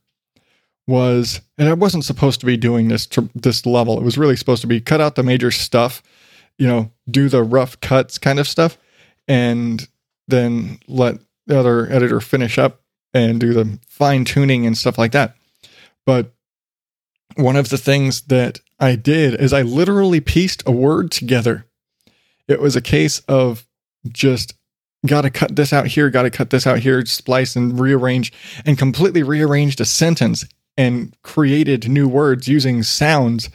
[0.87, 3.97] was and i wasn't supposed to be doing this to this level.
[3.97, 6.01] It was really supposed to be cut out the major stuff
[6.57, 8.77] you know, do the rough cuts kind of stuff
[9.27, 9.87] and
[10.27, 12.81] then let the other editor finish up
[13.13, 15.35] and do the fine tuning and stuff like that.
[16.05, 16.33] But
[17.35, 21.65] one of the things that I did is I literally pieced a word together.
[22.47, 23.65] It was a case of
[24.07, 24.55] just
[25.05, 28.33] got to cut this out here, got to cut this out here, splice and rearrange,
[28.65, 30.45] and completely rearranged a sentence
[30.77, 33.49] and created new words using sounds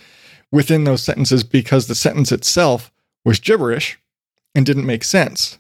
[0.52, 2.90] within those sentences because the sentence itself
[3.24, 3.98] was gibberish
[4.54, 5.58] and didn't make sense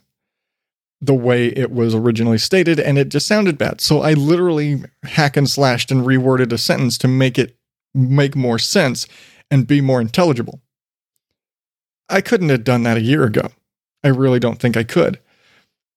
[1.02, 3.80] the way it was originally stated and it just sounded bad.
[3.80, 7.56] So I literally hack and slashed and reworded a sentence to make it
[7.94, 9.06] make more sense
[9.50, 10.60] and be more intelligible.
[12.08, 13.48] I couldn't have done that a year ago.
[14.02, 15.20] I really don't think I could.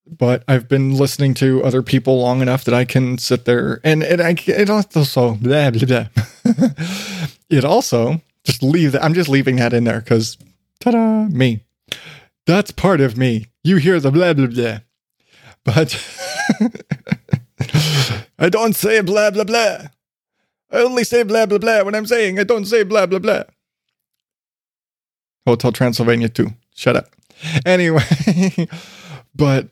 [0.06, 4.02] But I've been listening to other people long enough that I can sit there and
[4.02, 6.06] it, I, it also blah, blah, blah.
[7.48, 9.02] it also just leave that.
[9.02, 10.36] I'm just leaving that in there because
[10.80, 11.64] ta-da, me.
[12.46, 13.46] That's part of me.
[13.62, 14.80] You hear the blah blah blah.
[15.64, 15.98] But
[18.38, 19.86] I don't say blah blah blah.
[20.70, 23.44] I only say blah blah blah when I'm saying I don't say blah blah blah.
[25.46, 26.50] Hotel Transylvania too.
[26.74, 27.06] Shut up.
[27.66, 28.02] Anyway,
[29.34, 29.68] but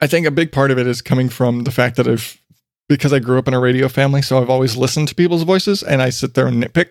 [0.00, 2.40] I think a big part of it is coming from the fact that I've
[2.88, 5.82] because I grew up in a radio family, so I've always listened to people's voices
[5.82, 6.90] and I sit there and nitpick.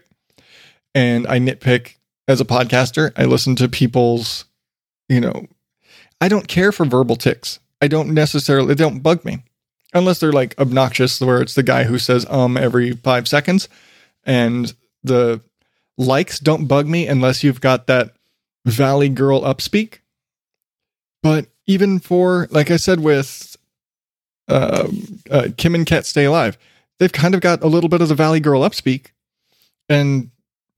[0.93, 1.95] And I nitpick
[2.28, 3.12] as a podcaster.
[3.15, 4.45] I listen to people's,
[5.10, 5.47] you know,
[6.21, 7.60] I don't care for verbal ticks.
[7.82, 9.43] I don't necessarily, they don't bug me
[9.97, 13.67] unless they're like obnoxious, where it's the guy who says um every five seconds.
[14.23, 15.41] And the
[15.97, 18.13] likes don't bug me unless you've got that
[18.65, 19.99] Valley Girl upspeak.
[21.23, 23.57] But even for, like I said, with
[24.47, 24.88] uh,
[25.29, 26.57] uh, Kim and Kat Stay Alive,
[26.99, 29.07] they've kind of got a little bit of the Valley Girl upspeak.
[29.89, 30.31] And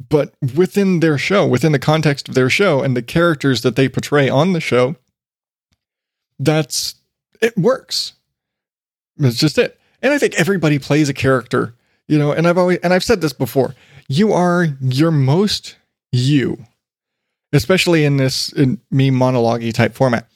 [0.09, 3.89] but within their show, within the context of their show and the characters that they
[3.89, 4.95] portray on the show,
[6.39, 6.95] that's
[7.41, 8.13] it works.
[9.19, 9.79] It's just it.
[10.01, 11.73] And I think everybody plays a character,
[12.07, 13.75] you know, and I've always and I've said this before.
[14.07, 15.75] You are your most
[16.11, 16.65] you,
[17.53, 20.27] especially in this in me monologue type format.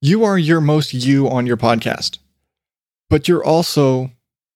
[0.00, 2.18] You are your most you on your podcast.
[3.08, 4.10] But you're also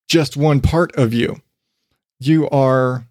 [0.09, 1.41] just one part of you.
[2.19, 3.07] You are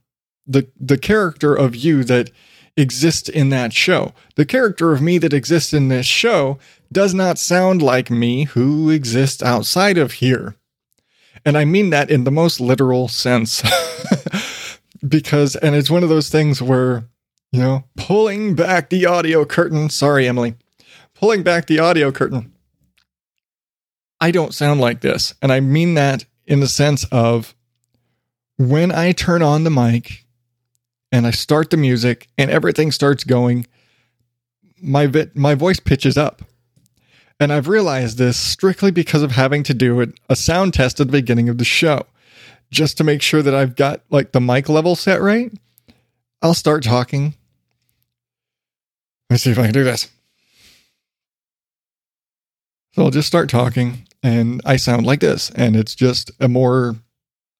[0.45, 2.29] the the character of you that
[2.77, 4.13] exists in that show.
[4.35, 6.59] The character of me that exists in this show
[6.91, 10.55] does not sound like me who exists outside of here.
[11.43, 13.63] And I mean that in the most literal sense.
[15.07, 17.05] because and it's one of those things where,
[17.51, 20.55] you know, pulling back the audio curtain, sorry Emily.
[21.13, 22.53] Pulling back the audio curtain.
[24.21, 27.55] I don't sound like this, and I mean that in the sense of
[28.57, 30.25] when I turn on the mic
[31.11, 33.65] and I start the music and everything starts going,
[34.81, 36.41] my vi- my voice pitches up.
[37.39, 41.11] And I've realized this strictly because of having to do a sound test at the
[41.11, 42.07] beginning of the show,
[42.71, 45.51] just to make sure that I've got like the mic level set right.
[46.41, 47.35] I'll start talking.
[49.29, 50.09] Let me see if I can do this.
[52.93, 55.51] So I'll just start talking and I sound like this.
[55.51, 56.95] And it's just a more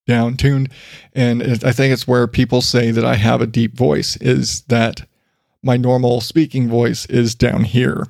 [0.07, 0.69] down tuned.
[1.13, 4.61] And it, I think it's where people say that I have a deep voice is
[4.63, 5.07] that
[5.61, 8.07] my normal speaking voice is down here.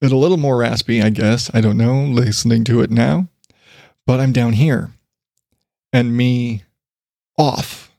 [0.00, 1.50] It's a little more raspy, I guess.
[1.54, 3.28] I don't know, listening to it now,
[4.06, 4.92] but I'm down here.
[5.92, 6.62] And me
[7.38, 7.90] off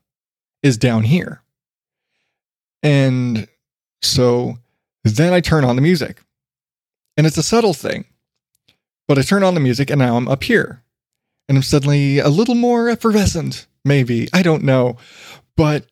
[0.61, 1.41] is down here.
[2.83, 3.47] And
[4.01, 4.59] so
[5.03, 6.21] then I turn on the music.
[7.15, 8.05] And it's a subtle thing.
[9.07, 10.83] But I turn on the music and now I'm up here.
[11.47, 14.27] And I'm suddenly a little more effervescent, maybe.
[14.33, 14.97] I don't know.
[15.55, 15.85] But,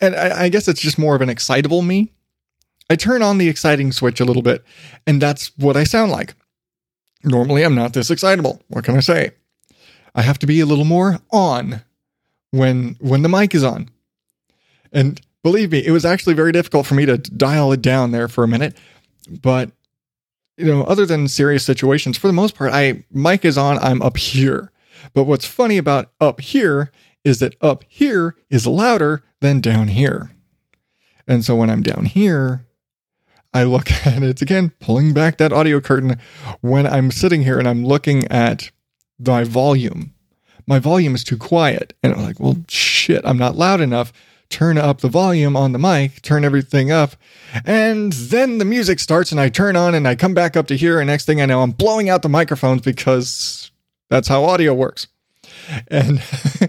[0.00, 2.12] and I, I guess it's just more of an excitable me.
[2.88, 4.64] I turn on the exciting switch a little bit,
[5.06, 6.34] and that's what I sound like.
[7.24, 8.62] Normally, I'm not this excitable.
[8.68, 9.32] What can I say?
[10.14, 11.82] I have to be a little more on
[12.52, 13.90] when when the mic is on.
[14.92, 18.28] And believe me, it was actually very difficult for me to dial it down there
[18.28, 18.76] for a minute.
[19.28, 19.72] But
[20.56, 24.00] you know, other than serious situations, for the most part, I mic is on, I'm
[24.00, 24.70] up here.
[25.14, 26.90] But what's funny about up here
[27.24, 30.30] is that up here is louder than down here.
[31.26, 32.66] And so when I'm down here,
[33.52, 36.18] I look at it again, pulling back that audio curtain
[36.60, 38.70] when I'm sitting here and I'm looking at
[39.18, 40.12] my volume.
[40.66, 41.94] My volume is too quiet.
[42.02, 44.12] And I'm like, well, shit, I'm not loud enough.
[44.48, 47.16] Turn up the volume on the mic, turn everything up.
[47.64, 50.76] And then the music starts and I turn on and I come back up to
[50.76, 51.00] here.
[51.00, 53.72] And next thing I know, I'm blowing out the microphones because
[54.08, 55.08] that's how audio works.
[55.88, 56.22] And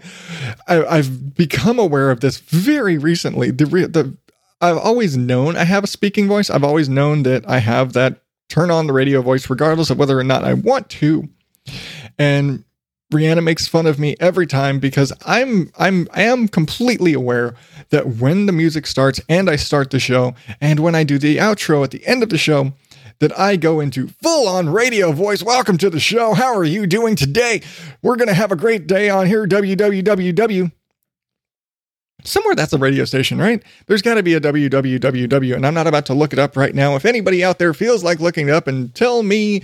[0.67, 3.51] I, have become aware of this very recently.
[3.51, 4.17] The, the
[4.61, 6.49] I've always known I have a speaking voice.
[6.49, 10.17] I've always known that I have that turn on the radio voice, regardless of whether
[10.17, 11.29] or not I want to.
[12.17, 12.63] And
[13.11, 17.55] Brianna makes fun of me every time because I'm I'm I am completely aware
[17.89, 21.37] that when the music starts and I start the show and when I do the
[21.37, 22.73] outro at the end of the show
[23.19, 25.43] that I go into full on radio voice.
[25.43, 26.33] Welcome to the show.
[26.33, 27.61] How are you doing today?
[28.01, 30.71] We're going to have a great day on here www
[32.23, 33.63] somewhere that's a radio station, right?
[33.87, 36.75] There's got to be a www, and I'm not about to look it up right
[36.75, 36.95] now.
[36.95, 39.61] If anybody out there feels like looking it up and tell me,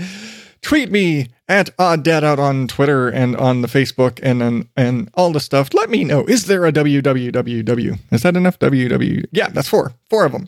[0.61, 5.09] tweet me at Odd Dad Out on Twitter and on the Facebook and and, and
[5.13, 5.73] all the stuff.
[5.73, 6.25] Let me know.
[6.25, 7.99] Is there a www?
[8.11, 8.59] Is that enough?
[8.59, 9.25] www?
[9.31, 10.47] Yeah, that's four, four of them.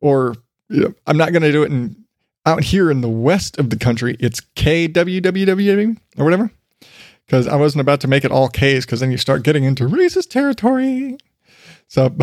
[0.00, 0.34] Or
[0.68, 2.05] you know, I'm not going to do it in
[2.46, 4.16] out here in the west of the country.
[4.20, 6.50] It's kwww or whatever
[7.26, 9.88] because I wasn't about to make it all K's because then you start getting into
[9.88, 11.18] racist territory.
[11.88, 12.08] So,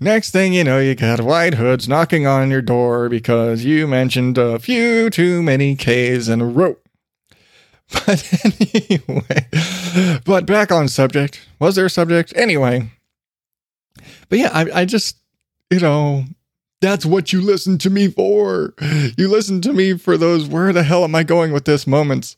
[0.00, 4.38] next thing you know, you got white hoods knocking on your door because you mentioned
[4.38, 6.76] a few too many K's in a row.
[8.06, 8.24] But
[8.70, 9.48] anyway,
[10.24, 11.44] but back on subject.
[11.58, 12.32] Was there a subject?
[12.36, 12.88] Anyway.
[14.28, 15.16] But yeah, I, I just,
[15.70, 16.24] you know,
[16.80, 18.74] that's what you listen to me for.
[19.16, 22.36] You listen to me for those, where the hell am I going with this moments?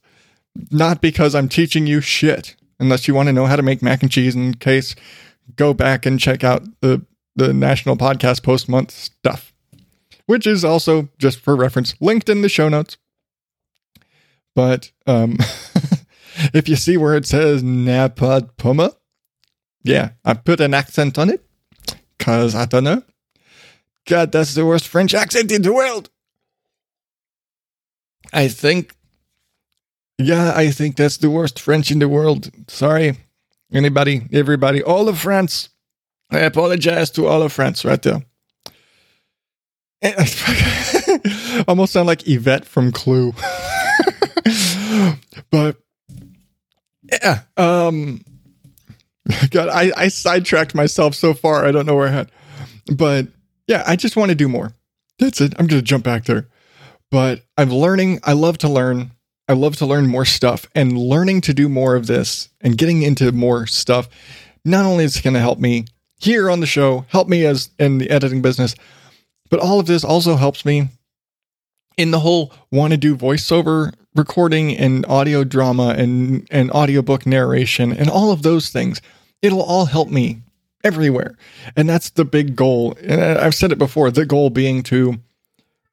[0.70, 2.56] Not because I'm teaching you shit.
[2.80, 4.96] Unless you want to know how to make mac and cheese in case,
[5.54, 7.04] go back and check out the,
[7.36, 9.52] the National Podcast Post Month stuff,
[10.26, 12.96] which is also, just for reference, linked in the show notes.
[14.56, 15.36] But um,
[16.52, 18.94] if you see where it says NaPodPoMo,
[19.84, 21.44] yeah, I put an accent on it
[22.18, 23.02] because I don't know.
[24.06, 26.10] God, that's the worst French accent in the world.
[28.32, 28.94] I think
[30.18, 32.50] yeah, I think that's the worst French in the world.
[32.68, 33.16] Sorry,
[33.72, 35.70] anybody, everybody, all of France.
[36.30, 38.22] I apologize to all of France right there.
[41.68, 43.34] Almost sound like Yvette from Clue.
[45.50, 45.76] but
[47.10, 48.24] yeah, um,
[49.50, 51.66] God, I, I sidetracked myself so far.
[51.66, 52.32] I don't know where I had,
[52.96, 53.28] but
[53.66, 54.74] yeah, I just want to do more.
[55.18, 55.54] That's it.
[55.58, 56.48] I'm going to jump back there.
[57.10, 58.20] But I'm learning.
[58.24, 59.12] I love to learn.
[59.48, 63.02] I love to learn more stuff and learning to do more of this and getting
[63.02, 64.08] into more stuff.
[64.64, 65.86] Not only is going to help me
[66.18, 68.74] here on the show, help me as in the editing business,
[69.50, 70.88] but all of this also helps me
[71.96, 77.92] in the whole want to do voiceover recording and audio drama and and audiobook narration
[77.92, 79.00] and all of those things.
[79.42, 80.42] It'll all help me
[80.84, 81.36] everywhere.
[81.76, 82.96] And that's the big goal.
[83.02, 85.20] And I've said it before, the goal being to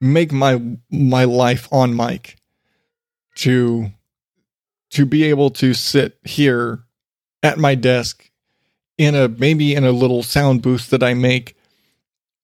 [0.01, 2.37] make my my life on mic
[3.35, 3.91] to
[4.91, 6.83] to be able to sit here
[7.43, 8.29] at my desk
[8.97, 11.55] in a maybe in a little sound booth that I make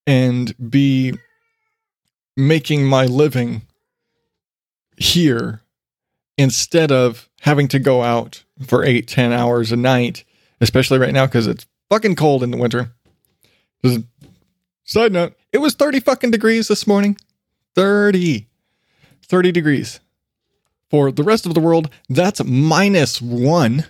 [0.05, 1.13] and be
[2.37, 3.63] making my living
[4.97, 5.61] here
[6.37, 10.23] instead of having to go out for eight, ten hours a night,
[10.61, 12.91] especially right now because it's fucking cold in the winter.
[14.83, 17.17] Side note, it was 30 fucking degrees this morning.
[17.75, 18.47] 30.
[19.23, 19.99] 30 degrees.
[20.89, 23.85] For the rest of the world, that's minus one.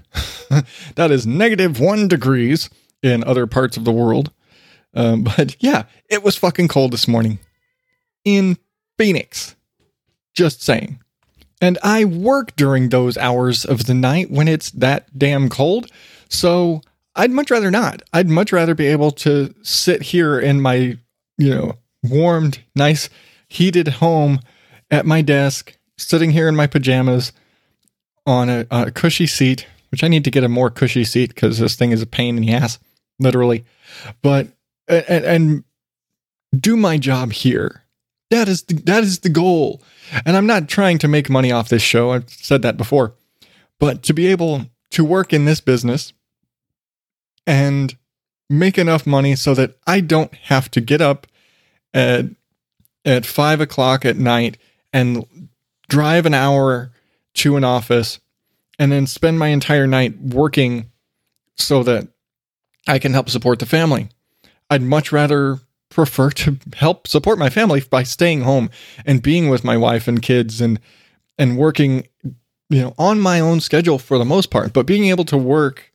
[0.95, 2.69] that is negative one degrees
[3.03, 4.31] in other parts of the world.
[4.93, 7.39] Um, but yeah, it was fucking cold this morning
[8.23, 8.57] in
[8.97, 9.55] Phoenix.
[10.33, 10.99] Just saying.
[11.61, 15.89] And I work during those hours of the night when it's that damn cold.
[16.29, 16.81] So
[17.15, 18.01] I'd much rather not.
[18.13, 20.97] I'd much rather be able to sit here in my,
[21.37, 23.09] you know, warmed, nice,
[23.47, 24.39] heated home
[24.91, 27.31] at my desk, sitting here in my pajamas
[28.25, 31.59] on a, a cushy seat, which I need to get a more cushy seat because
[31.59, 32.79] this thing is a pain in the ass,
[33.19, 33.65] literally.
[34.21, 34.47] But
[34.87, 35.63] and, and
[36.55, 37.83] do my job here.
[38.31, 39.81] That is the, that is the goal.
[40.25, 42.11] And I'm not trying to make money off this show.
[42.11, 43.13] I've said that before.
[43.79, 46.13] But to be able to work in this business
[47.47, 47.95] and
[48.49, 51.27] make enough money so that I don't have to get up
[51.93, 52.25] at
[53.03, 54.57] at five o'clock at night
[54.91, 55.25] and
[55.87, 56.91] drive an hour
[57.35, 58.19] to an office
[58.79, 60.91] and then spend my entire night working
[61.55, 62.07] so that
[62.87, 64.09] I can help support the family.
[64.69, 68.69] I'd much rather prefer to help support my family by staying home
[69.05, 70.79] and being with my wife and kids and
[71.37, 72.07] and working
[72.69, 75.93] you know on my own schedule for the most part but being able to work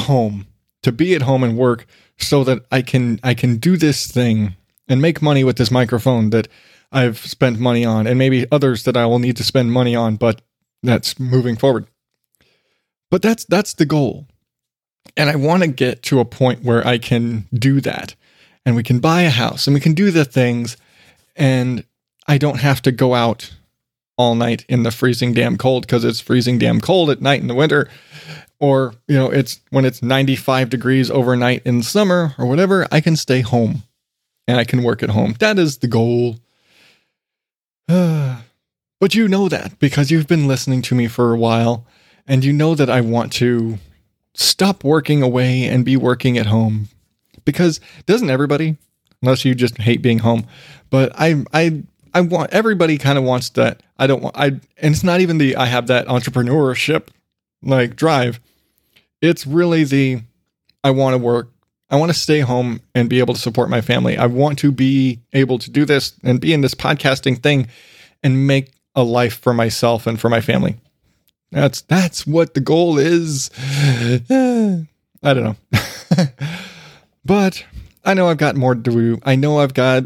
[0.00, 0.46] home
[0.84, 1.86] to be at home and work
[2.18, 4.56] so that I can I can do this thing
[4.88, 6.48] and make money with this microphone that
[6.92, 10.16] I've spent money on and maybe others that I will need to spend money on
[10.16, 10.40] but
[10.82, 11.86] that's moving forward.
[13.10, 14.26] But that's that's the goal.
[15.16, 18.14] And I want to get to a point where I can do that.
[18.66, 20.76] And we can buy a house and we can do the things
[21.36, 21.84] and
[22.26, 23.54] I don't have to go out
[24.16, 27.48] all night in the freezing damn cold because it's freezing damn cold at night in
[27.48, 27.88] the winter
[28.60, 33.16] or you know it's when it's 95 degrees overnight in summer or whatever I can
[33.16, 33.82] stay home
[34.46, 35.34] and I can work at home.
[35.40, 36.36] That is the goal.
[39.00, 41.84] But you know that because you've been listening to me for a while
[42.26, 43.76] and you know that I want to
[44.32, 46.88] stop working away and be working at home.
[47.44, 48.78] Because doesn't everybody
[49.24, 50.46] unless you just hate being home
[50.90, 51.82] but i i
[52.14, 53.82] i want everybody kind of wants that.
[53.98, 54.62] I don't want i and
[54.94, 57.08] it's not even the i have that entrepreneurship
[57.62, 58.40] like drive.
[59.20, 60.22] It's really the
[60.82, 61.50] i want to work
[61.90, 64.16] i want to stay home and be able to support my family.
[64.16, 67.68] I want to be able to do this and be in this podcasting thing
[68.22, 70.76] and make a life for myself and for my family.
[71.50, 73.50] That's that's what the goal is.
[73.58, 75.56] I don't know.
[77.24, 77.64] But
[78.04, 79.18] I know I've got more to do.
[79.22, 80.04] I know I've got,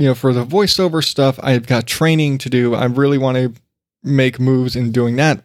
[0.00, 2.74] you know, for the voiceover stuff, I've got training to do.
[2.74, 3.52] I really want to
[4.02, 5.44] make moves in doing that.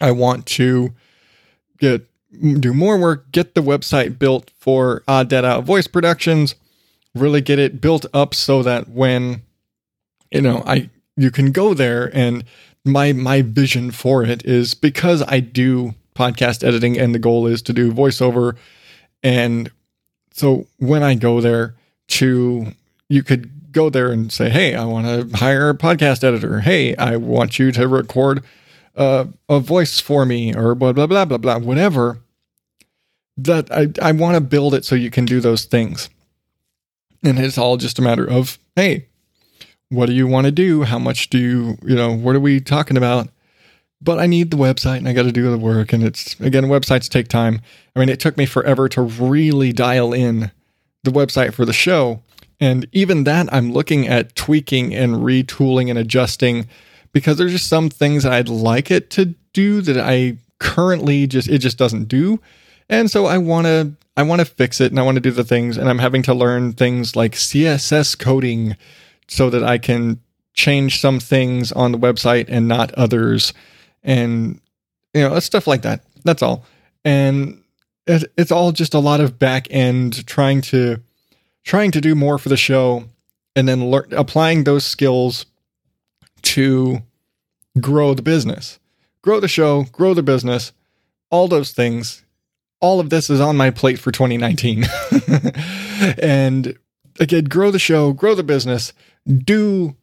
[0.00, 0.94] I want to
[1.78, 2.08] get
[2.58, 6.54] do more work, get the website built for Odd Dad Out Voice Productions,
[7.14, 9.42] really get it built up so that when
[10.32, 12.44] you know I you can go there and
[12.84, 17.62] my my vision for it is because I do podcast editing and the goal is
[17.62, 18.56] to do voiceover
[19.22, 19.70] and
[20.34, 21.76] so when I go there
[22.08, 22.66] to,
[23.14, 26.60] you could go there and say, Hey, I want to hire a podcast editor.
[26.60, 28.44] Hey, I want you to record
[28.96, 32.18] uh, a voice for me or blah, blah, blah, blah, blah, whatever.
[33.36, 36.08] That I, I want to build it so you can do those things.
[37.22, 39.06] And it's all just a matter of, Hey,
[39.88, 40.82] what do you want to do?
[40.82, 43.28] How much do you, you know, what are we talking about?
[44.04, 45.94] but I need the website and I got to do the work.
[45.94, 47.62] And it's, again, websites take time.
[47.96, 50.52] I mean, it took me forever to really dial in
[51.04, 52.22] the website for the show.
[52.60, 56.66] And even that, I'm looking at tweaking and retooling and adjusting
[57.12, 61.58] because there's just some things I'd like it to do that I currently just, it
[61.58, 62.40] just doesn't do.
[62.88, 65.30] And so I want to, I want to fix it and I want to do
[65.30, 65.76] the things.
[65.76, 68.76] And I'm having to learn things like CSS coding
[69.28, 70.20] so that I can
[70.54, 73.52] change some things on the website and not others
[74.02, 74.60] and
[75.12, 76.04] you know stuff like that.
[76.24, 76.64] That's all.
[77.04, 77.62] And
[78.06, 81.00] it, it's all just a lot of back end trying to
[81.64, 83.04] trying to do more for the show,
[83.56, 85.46] and then learn, applying those skills
[86.42, 87.02] to
[87.80, 88.78] grow the business,
[89.22, 90.72] grow the show, grow the business,
[91.30, 92.22] all those things.
[92.80, 94.84] All of this is on my plate for 2019.
[96.22, 96.78] and
[97.18, 98.92] again, grow the show, grow the business,
[99.26, 99.96] do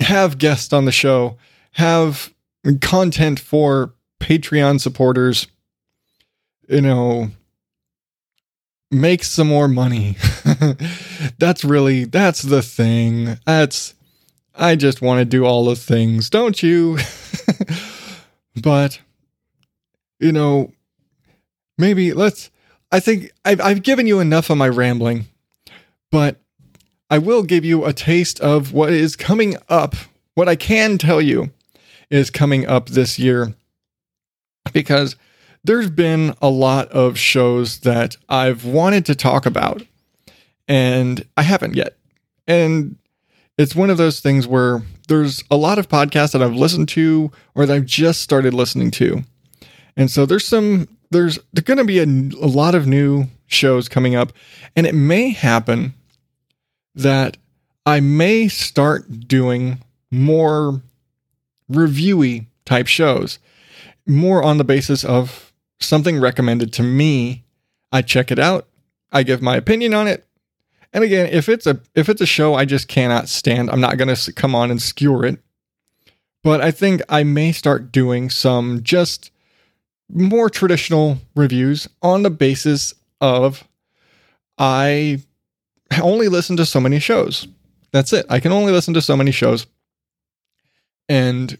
[0.00, 1.38] have guests on the show,
[1.72, 2.34] have
[2.80, 5.46] content for Patreon supporters,
[6.68, 7.30] you know,
[8.90, 10.16] make some more money.
[11.38, 13.38] that's really that's the thing.
[13.46, 13.94] That's
[14.54, 16.98] I just want to do all the things, don't you?
[18.62, 19.00] but
[20.18, 20.72] you know,
[21.78, 22.50] maybe let's
[22.90, 25.26] I think I've I've given you enough of my rambling,
[26.10, 26.40] but
[27.10, 29.94] I will give you a taste of what is coming up.
[30.34, 31.50] What I can tell you
[32.10, 33.54] is coming up this year
[34.72, 35.16] because
[35.66, 39.82] there's been a lot of shows that I've wanted to talk about
[40.68, 41.96] and I haven't yet.
[42.46, 42.96] And
[43.58, 47.30] it's one of those things where there's a lot of podcasts that I've listened to
[47.54, 49.24] or that I've just started listening to.
[49.96, 54.14] And so there's some there's, going to be a, a lot of new shows coming
[54.14, 54.32] up,
[54.74, 55.94] and it may happen
[56.94, 57.36] that
[57.84, 60.82] I may start doing more
[61.70, 63.38] reviewy type shows,
[64.04, 65.45] more on the basis of
[65.80, 67.44] something recommended to me.
[67.92, 68.66] I check it out,
[69.12, 70.24] I give my opinion on it.
[70.92, 73.98] And again, if it's a if it's a show I just cannot stand, I'm not
[73.98, 75.38] going to come on and skewer it.
[76.42, 79.30] But I think I may start doing some just
[80.08, 83.66] more traditional reviews on the basis of
[84.58, 85.20] I
[86.00, 87.48] only listen to so many shows.
[87.92, 88.26] That's it.
[88.28, 89.66] I can only listen to so many shows.
[91.08, 91.56] And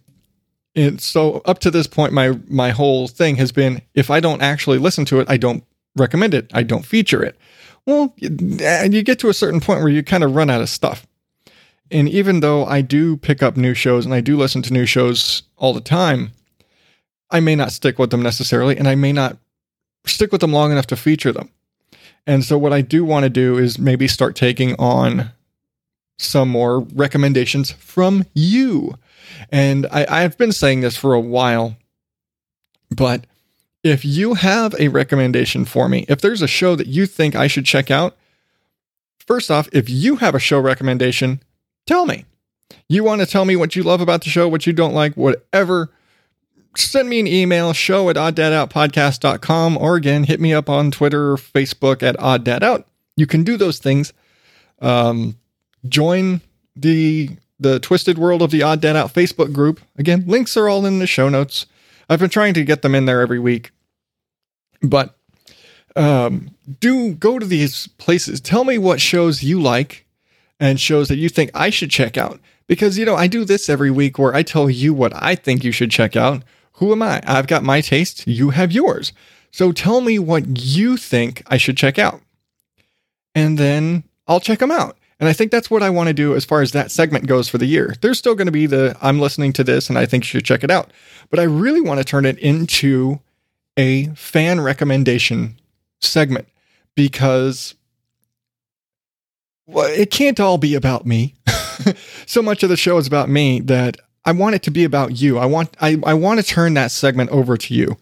[0.76, 4.42] and so up to this point my my whole thing has been if I don't
[4.42, 5.64] actually listen to it, I don't
[5.96, 6.50] recommend it.
[6.54, 7.36] I don't feature it.
[7.86, 10.68] Well, and you get to a certain point where you kind of run out of
[10.68, 11.06] stuff.
[11.90, 14.86] And even though I do pick up new shows and I do listen to new
[14.86, 16.32] shows all the time,
[17.30, 19.38] I may not stick with them necessarily and I may not
[20.04, 21.50] stick with them long enough to feature them.
[22.26, 25.30] And so what I do want to do is maybe start taking on
[26.18, 28.94] some more recommendations from you.
[29.50, 31.76] And I, I've been saying this for a while,
[32.90, 33.26] but
[33.82, 37.46] if you have a recommendation for me, if there's a show that you think I
[37.46, 38.16] should check out,
[39.18, 41.42] first off, if you have a show recommendation,
[41.86, 42.24] tell me.
[42.88, 45.16] You want to tell me what you love about the show, what you don't like,
[45.16, 45.90] whatever.
[46.76, 51.36] Send me an email, show at odddadoutpodcast.com, or again, hit me up on Twitter or
[51.36, 52.84] Facebook at odddadout.
[53.16, 54.12] You can do those things.
[54.80, 55.36] Um,
[55.88, 56.40] join
[56.74, 59.80] the the Twisted World of the Odd Dad Out Facebook group.
[59.96, 61.66] Again, links are all in the show notes.
[62.08, 63.70] I've been trying to get them in there every week.
[64.82, 65.16] But
[65.96, 68.40] um, do go to these places.
[68.40, 70.06] Tell me what shows you like
[70.60, 72.40] and shows that you think I should check out.
[72.66, 75.64] Because, you know, I do this every week where I tell you what I think
[75.64, 76.42] you should check out.
[76.74, 77.22] Who am I?
[77.24, 79.12] I've got my taste, you have yours.
[79.50, 82.20] So tell me what you think I should check out.
[83.34, 84.98] And then I'll check them out.
[85.18, 87.48] And I think that's what I want to do as far as that segment goes
[87.48, 87.94] for the year.
[88.00, 90.44] There's still going to be the I'm listening to this and I think you should
[90.44, 90.92] check it out.
[91.30, 93.20] But I really want to turn it into
[93.76, 95.58] a fan recommendation
[96.00, 96.48] segment
[96.94, 97.74] because
[99.66, 101.34] well, it can't all be about me.
[102.26, 105.20] so much of the show is about me that I want it to be about
[105.20, 105.38] you.
[105.38, 107.96] I want I, I want to turn that segment over to you.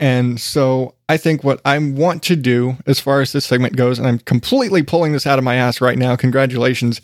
[0.00, 3.98] And so I think what I want to do as far as this segment goes,
[3.98, 6.16] and I'm completely pulling this out of my ass right now.
[6.16, 7.00] Congratulations.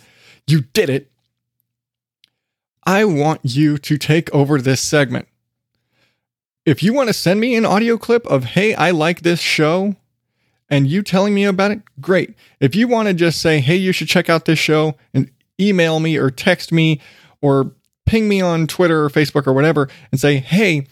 [0.48, 1.10] You did it.
[2.84, 5.28] I want you to take over this segment
[6.66, 9.94] if you want to send me an audio clip of, hey, I like this show,
[10.68, 12.34] and you telling me about it, great.
[12.58, 15.30] If you want to just say, hey, you should check out this show, and
[15.60, 17.00] email me or text me
[17.40, 17.72] or
[18.04, 20.86] ping me on Twitter or Facebook or whatever and say, hey,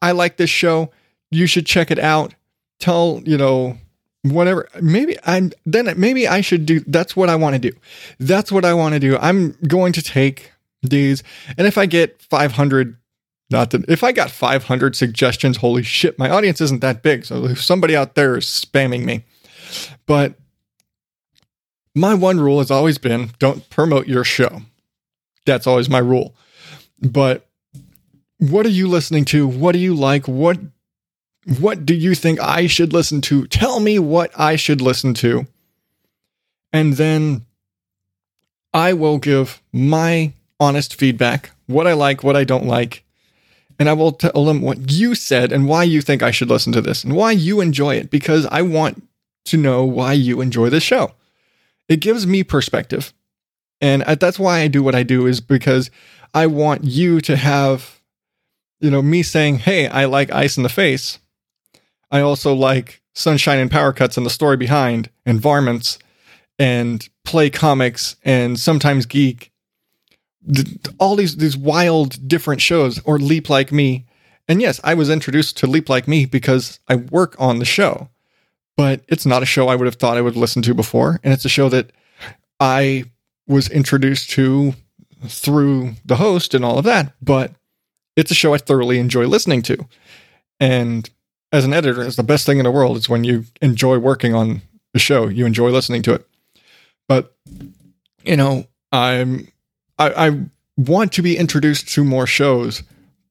[0.00, 0.90] I like this show.
[1.30, 2.34] You should check it out.
[2.78, 3.76] Tell, you know,
[4.22, 4.68] whatever.
[4.80, 7.76] Maybe I'm then maybe I should do that's what I want to do.
[8.18, 9.16] That's what I want to do.
[9.18, 11.22] I'm going to take these
[11.56, 12.96] and if I get 500
[13.50, 17.24] not that if I got 500 suggestions, holy shit, my audience isn't that big.
[17.24, 19.24] So if somebody out there is spamming me.
[20.06, 20.34] But
[21.94, 24.62] my one rule has always been don't promote your show.
[25.46, 26.34] That's always my rule.
[27.00, 27.47] But
[28.38, 29.46] what are you listening to?
[29.46, 30.26] What do you like?
[30.26, 30.58] What
[31.60, 33.46] what do you think I should listen to?
[33.46, 35.46] Tell me what I should listen to.
[36.72, 37.46] And then
[38.74, 43.02] I will give my honest feedback, what I like, what I don't like,
[43.78, 46.72] and I will tell them what you said and why you think I should listen
[46.74, 49.02] to this and why you enjoy it because I want
[49.46, 51.12] to know why you enjoy this show.
[51.88, 53.14] It gives me perspective.
[53.80, 55.90] And uh, that's why I do what I do is because
[56.34, 57.97] I want you to have
[58.80, 61.18] you know me saying, "Hey, I like Ice in the Face."
[62.10, 65.98] I also like Sunshine and Power Cuts and the story behind and Varmints
[66.58, 69.52] and play comics and sometimes geek
[70.98, 74.06] all these these wild different shows or Leap Like Me.
[74.46, 78.08] And yes, I was introduced to Leap Like Me because I work on the show.
[78.76, 81.34] But it's not a show I would have thought I would listen to before, and
[81.34, 81.90] it's a show that
[82.60, 83.04] I
[83.48, 84.74] was introduced to
[85.26, 87.52] through the host and all of that, but
[88.18, 89.86] it's a show I thoroughly enjoy listening to.
[90.58, 91.08] And
[91.52, 92.96] as an editor, it's the best thing in the world.
[92.96, 94.60] It's when you enjoy working on
[94.92, 96.26] the show, you enjoy listening to it.
[97.06, 97.34] But
[98.24, 99.48] you know, I'm
[99.98, 100.40] I, I
[100.76, 102.82] want to be introduced to more shows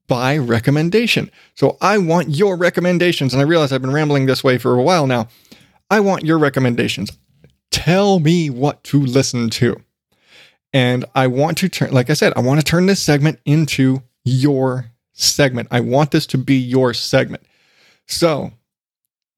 [0.08, 1.30] by recommendation.
[1.56, 3.34] So I want your recommendations.
[3.34, 5.28] And I realize I've been rambling this way for a while now.
[5.90, 7.12] I want your recommendations.
[7.72, 9.82] Tell me what to listen to.
[10.72, 14.02] And I want to turn, like I said, I want to turn this segment into
[14.28, 15.68] your segment.
[15.72, 17.44] I want this to be your segment.
[18.08, 18.52] So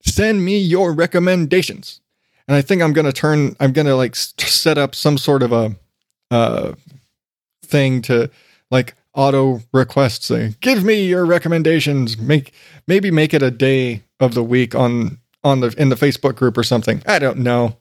[0.01, 2.01] send me your recommendations.
[2.47, 5.43] And I think I'm going to turn, I'm going to like set up some sort
[5.43, 5.75] of a
[6.31, 6.73] uh,
[7.63, 8.29] thing to
[8.71, 12.17] like auto request say, give me your recommendations.
[12.17, 12.53] Make,
[12.87, 16.57] maybe make it a day of the week on, on the, in the Facebook group
[16.57, 17.01] or something.
[17.07, 17.77] I don't know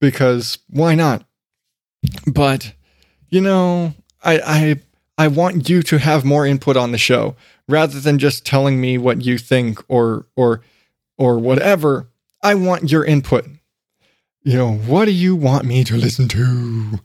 [0.00, 1.24] because why not?
[2.26, 2.72] But,
[3.30, 4.80] you know, I, I,
[5.20, 7.36] I want you to have more input on the show
[7.68, 10.62] rather than just telling me what you think or or
[11.18, 12.08] or whatever.
[12.42, 13.44] I want your input.
[14.42, 17.00] You know, what do you want me to listen to?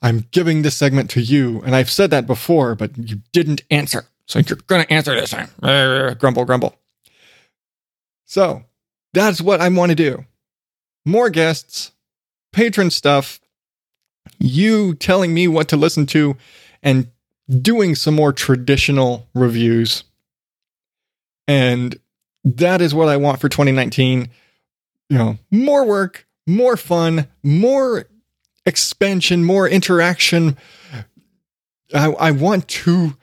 [0.00, 4.06] I'm giving this segment to you, and I've said that before, but you didn't answer.
[4.26, 5.50] So you're going to answer this time.
[6.20, 6.76] grumble, grumble.
[8.26, 8.62] So
[9.12, 10.24] that's what I want to do.
[11.04, 11.90] More guests,
[12.54, 13.40] Patreon stuff,
[14.38, 16.36] you telling me what to listen to,
[16.80, 17.10] and
[17.50, 20.04] doing some more traditional reviews.
[21.48, 21.98] And
[22.44, 24.28] that is what I want for 2019.
[25.08, 28.06] You know, more work, more fun, more
[28.64, 30.56] expansion, more interaction.
[31.92, 33.16] I, I want to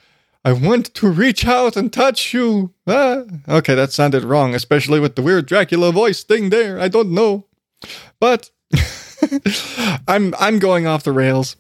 [0.44, 2.74] I want to reach out and touch you.
[2.86, 6.80] Ah, okay, that sounded wrong, especially with the weird Dracula voice thing there.
[6.80, 7.46] I don't know.
[8.20, 8.52] But
[10.08, 11.56] I'm I'm going off the rails.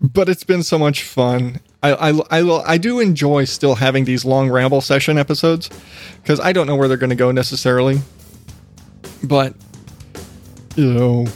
[0.00, 4.24] But it's been so much fun I, I, I, I do enjoy still having these
[4.24, 5.70] long ramble session episodes
[6.22, 8.00] because I don't know where they're going to go necessarily.
[9.22, 9.54] But,
[10.76, 11.26] you know,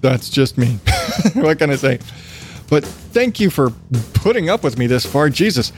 [0.00, 0.78] that's just me.
[1.34, 2.00] what can I say?
[2.68, 3.72] But thank you for
[4.14, 5.30] putting up with me this far.
[5.30, 5.72] Jesus.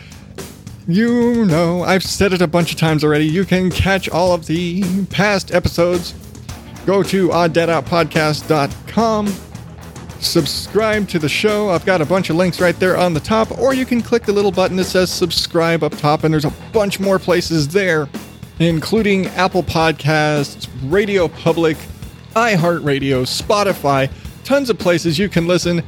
[0.88, 3.26] You know, I've said it a bunch of times already.
[3.26, 6.14] You can catch all of the past episodes.
[6.84, 9.45] Go to odddadoutpodcast.com
[10.26, 11.70] subscribe to the show.
[11.70, 14.24] I've got a bunch of links right there on the top, or you can click
[14.24, 18.08] the little button that says subscribe up top, and there's a bunch more places there,
[18.58, 21.76] including Apple Podcasts, Radio Public,
[22.34, 24.10] iHeartRadio, Spotify,
[24.44, 25.82] tons of places you can listen.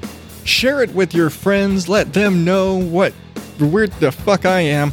[0.44, 3.12] Share it with your friends, let them know what
[3.60, 4.92] weird the fuck I am.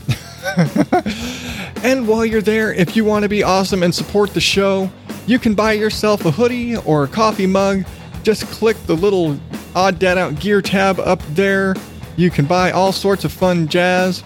[1.83, 4.89] and while you're there, if you want to be awesome and support the show,
[5.27, 7.85] you can buy yourself a hoodie or a coffee mug
[8.25, 9.39] just click the little
[9.75, 11.75] Odd Dad Out gear tab up there.
[12.17, 14.23] You can buy all sorts of fun jazz.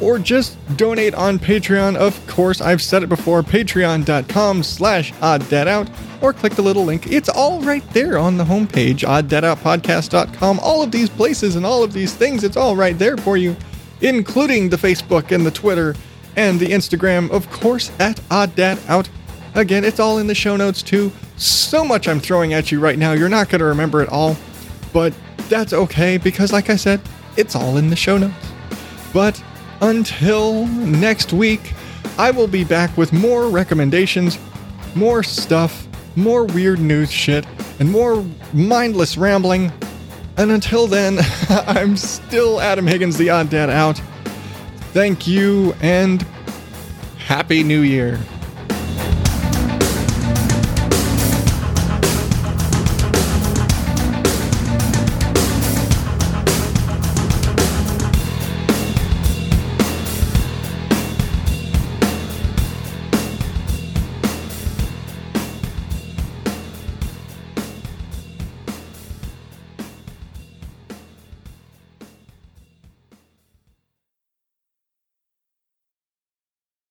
[0.00, 1.96] Or just donate on Patreon.
[1.96, 5.92] Of course, I've said it before, patreon.com slash odddadout.
[6.20, 7.10] Or click the little link.
[7.10, 10.60] It's all right there on the homepage, odddadoutpodcast.com.
[10.60, 13.56] All of these places and all of these things, it's all right there for you,
[14.00, 15.94] including the Facebook and the Twitter
[16.36, 19.08] and the Instagram, of course, at odddadout.
[19.54, 22.98] Again, it's all in the show notes too so much I'm throwing at you right
[22.98, 24.36] now, you're not going to remember it all.
[24.92, 25.14] But
[25.48, 27.00] that's okay because, like I said,
[27.36, 28.34] it's all in the show notes.
[29.12, 29.42] But
[29.80, 31.72] until next week,
[32.18, 34.38] I will be back with more recommendations,
[34.94, 37.46] more stuff, more weird news shit,
[37.78, 39.72] and more mindless rambling.
[40.36, 43.98] And until then, I'm still Adam Higgins, the odd dad out.
[44.92, 46.22] Thank you and
[47.16, 48.20] Happy New Year.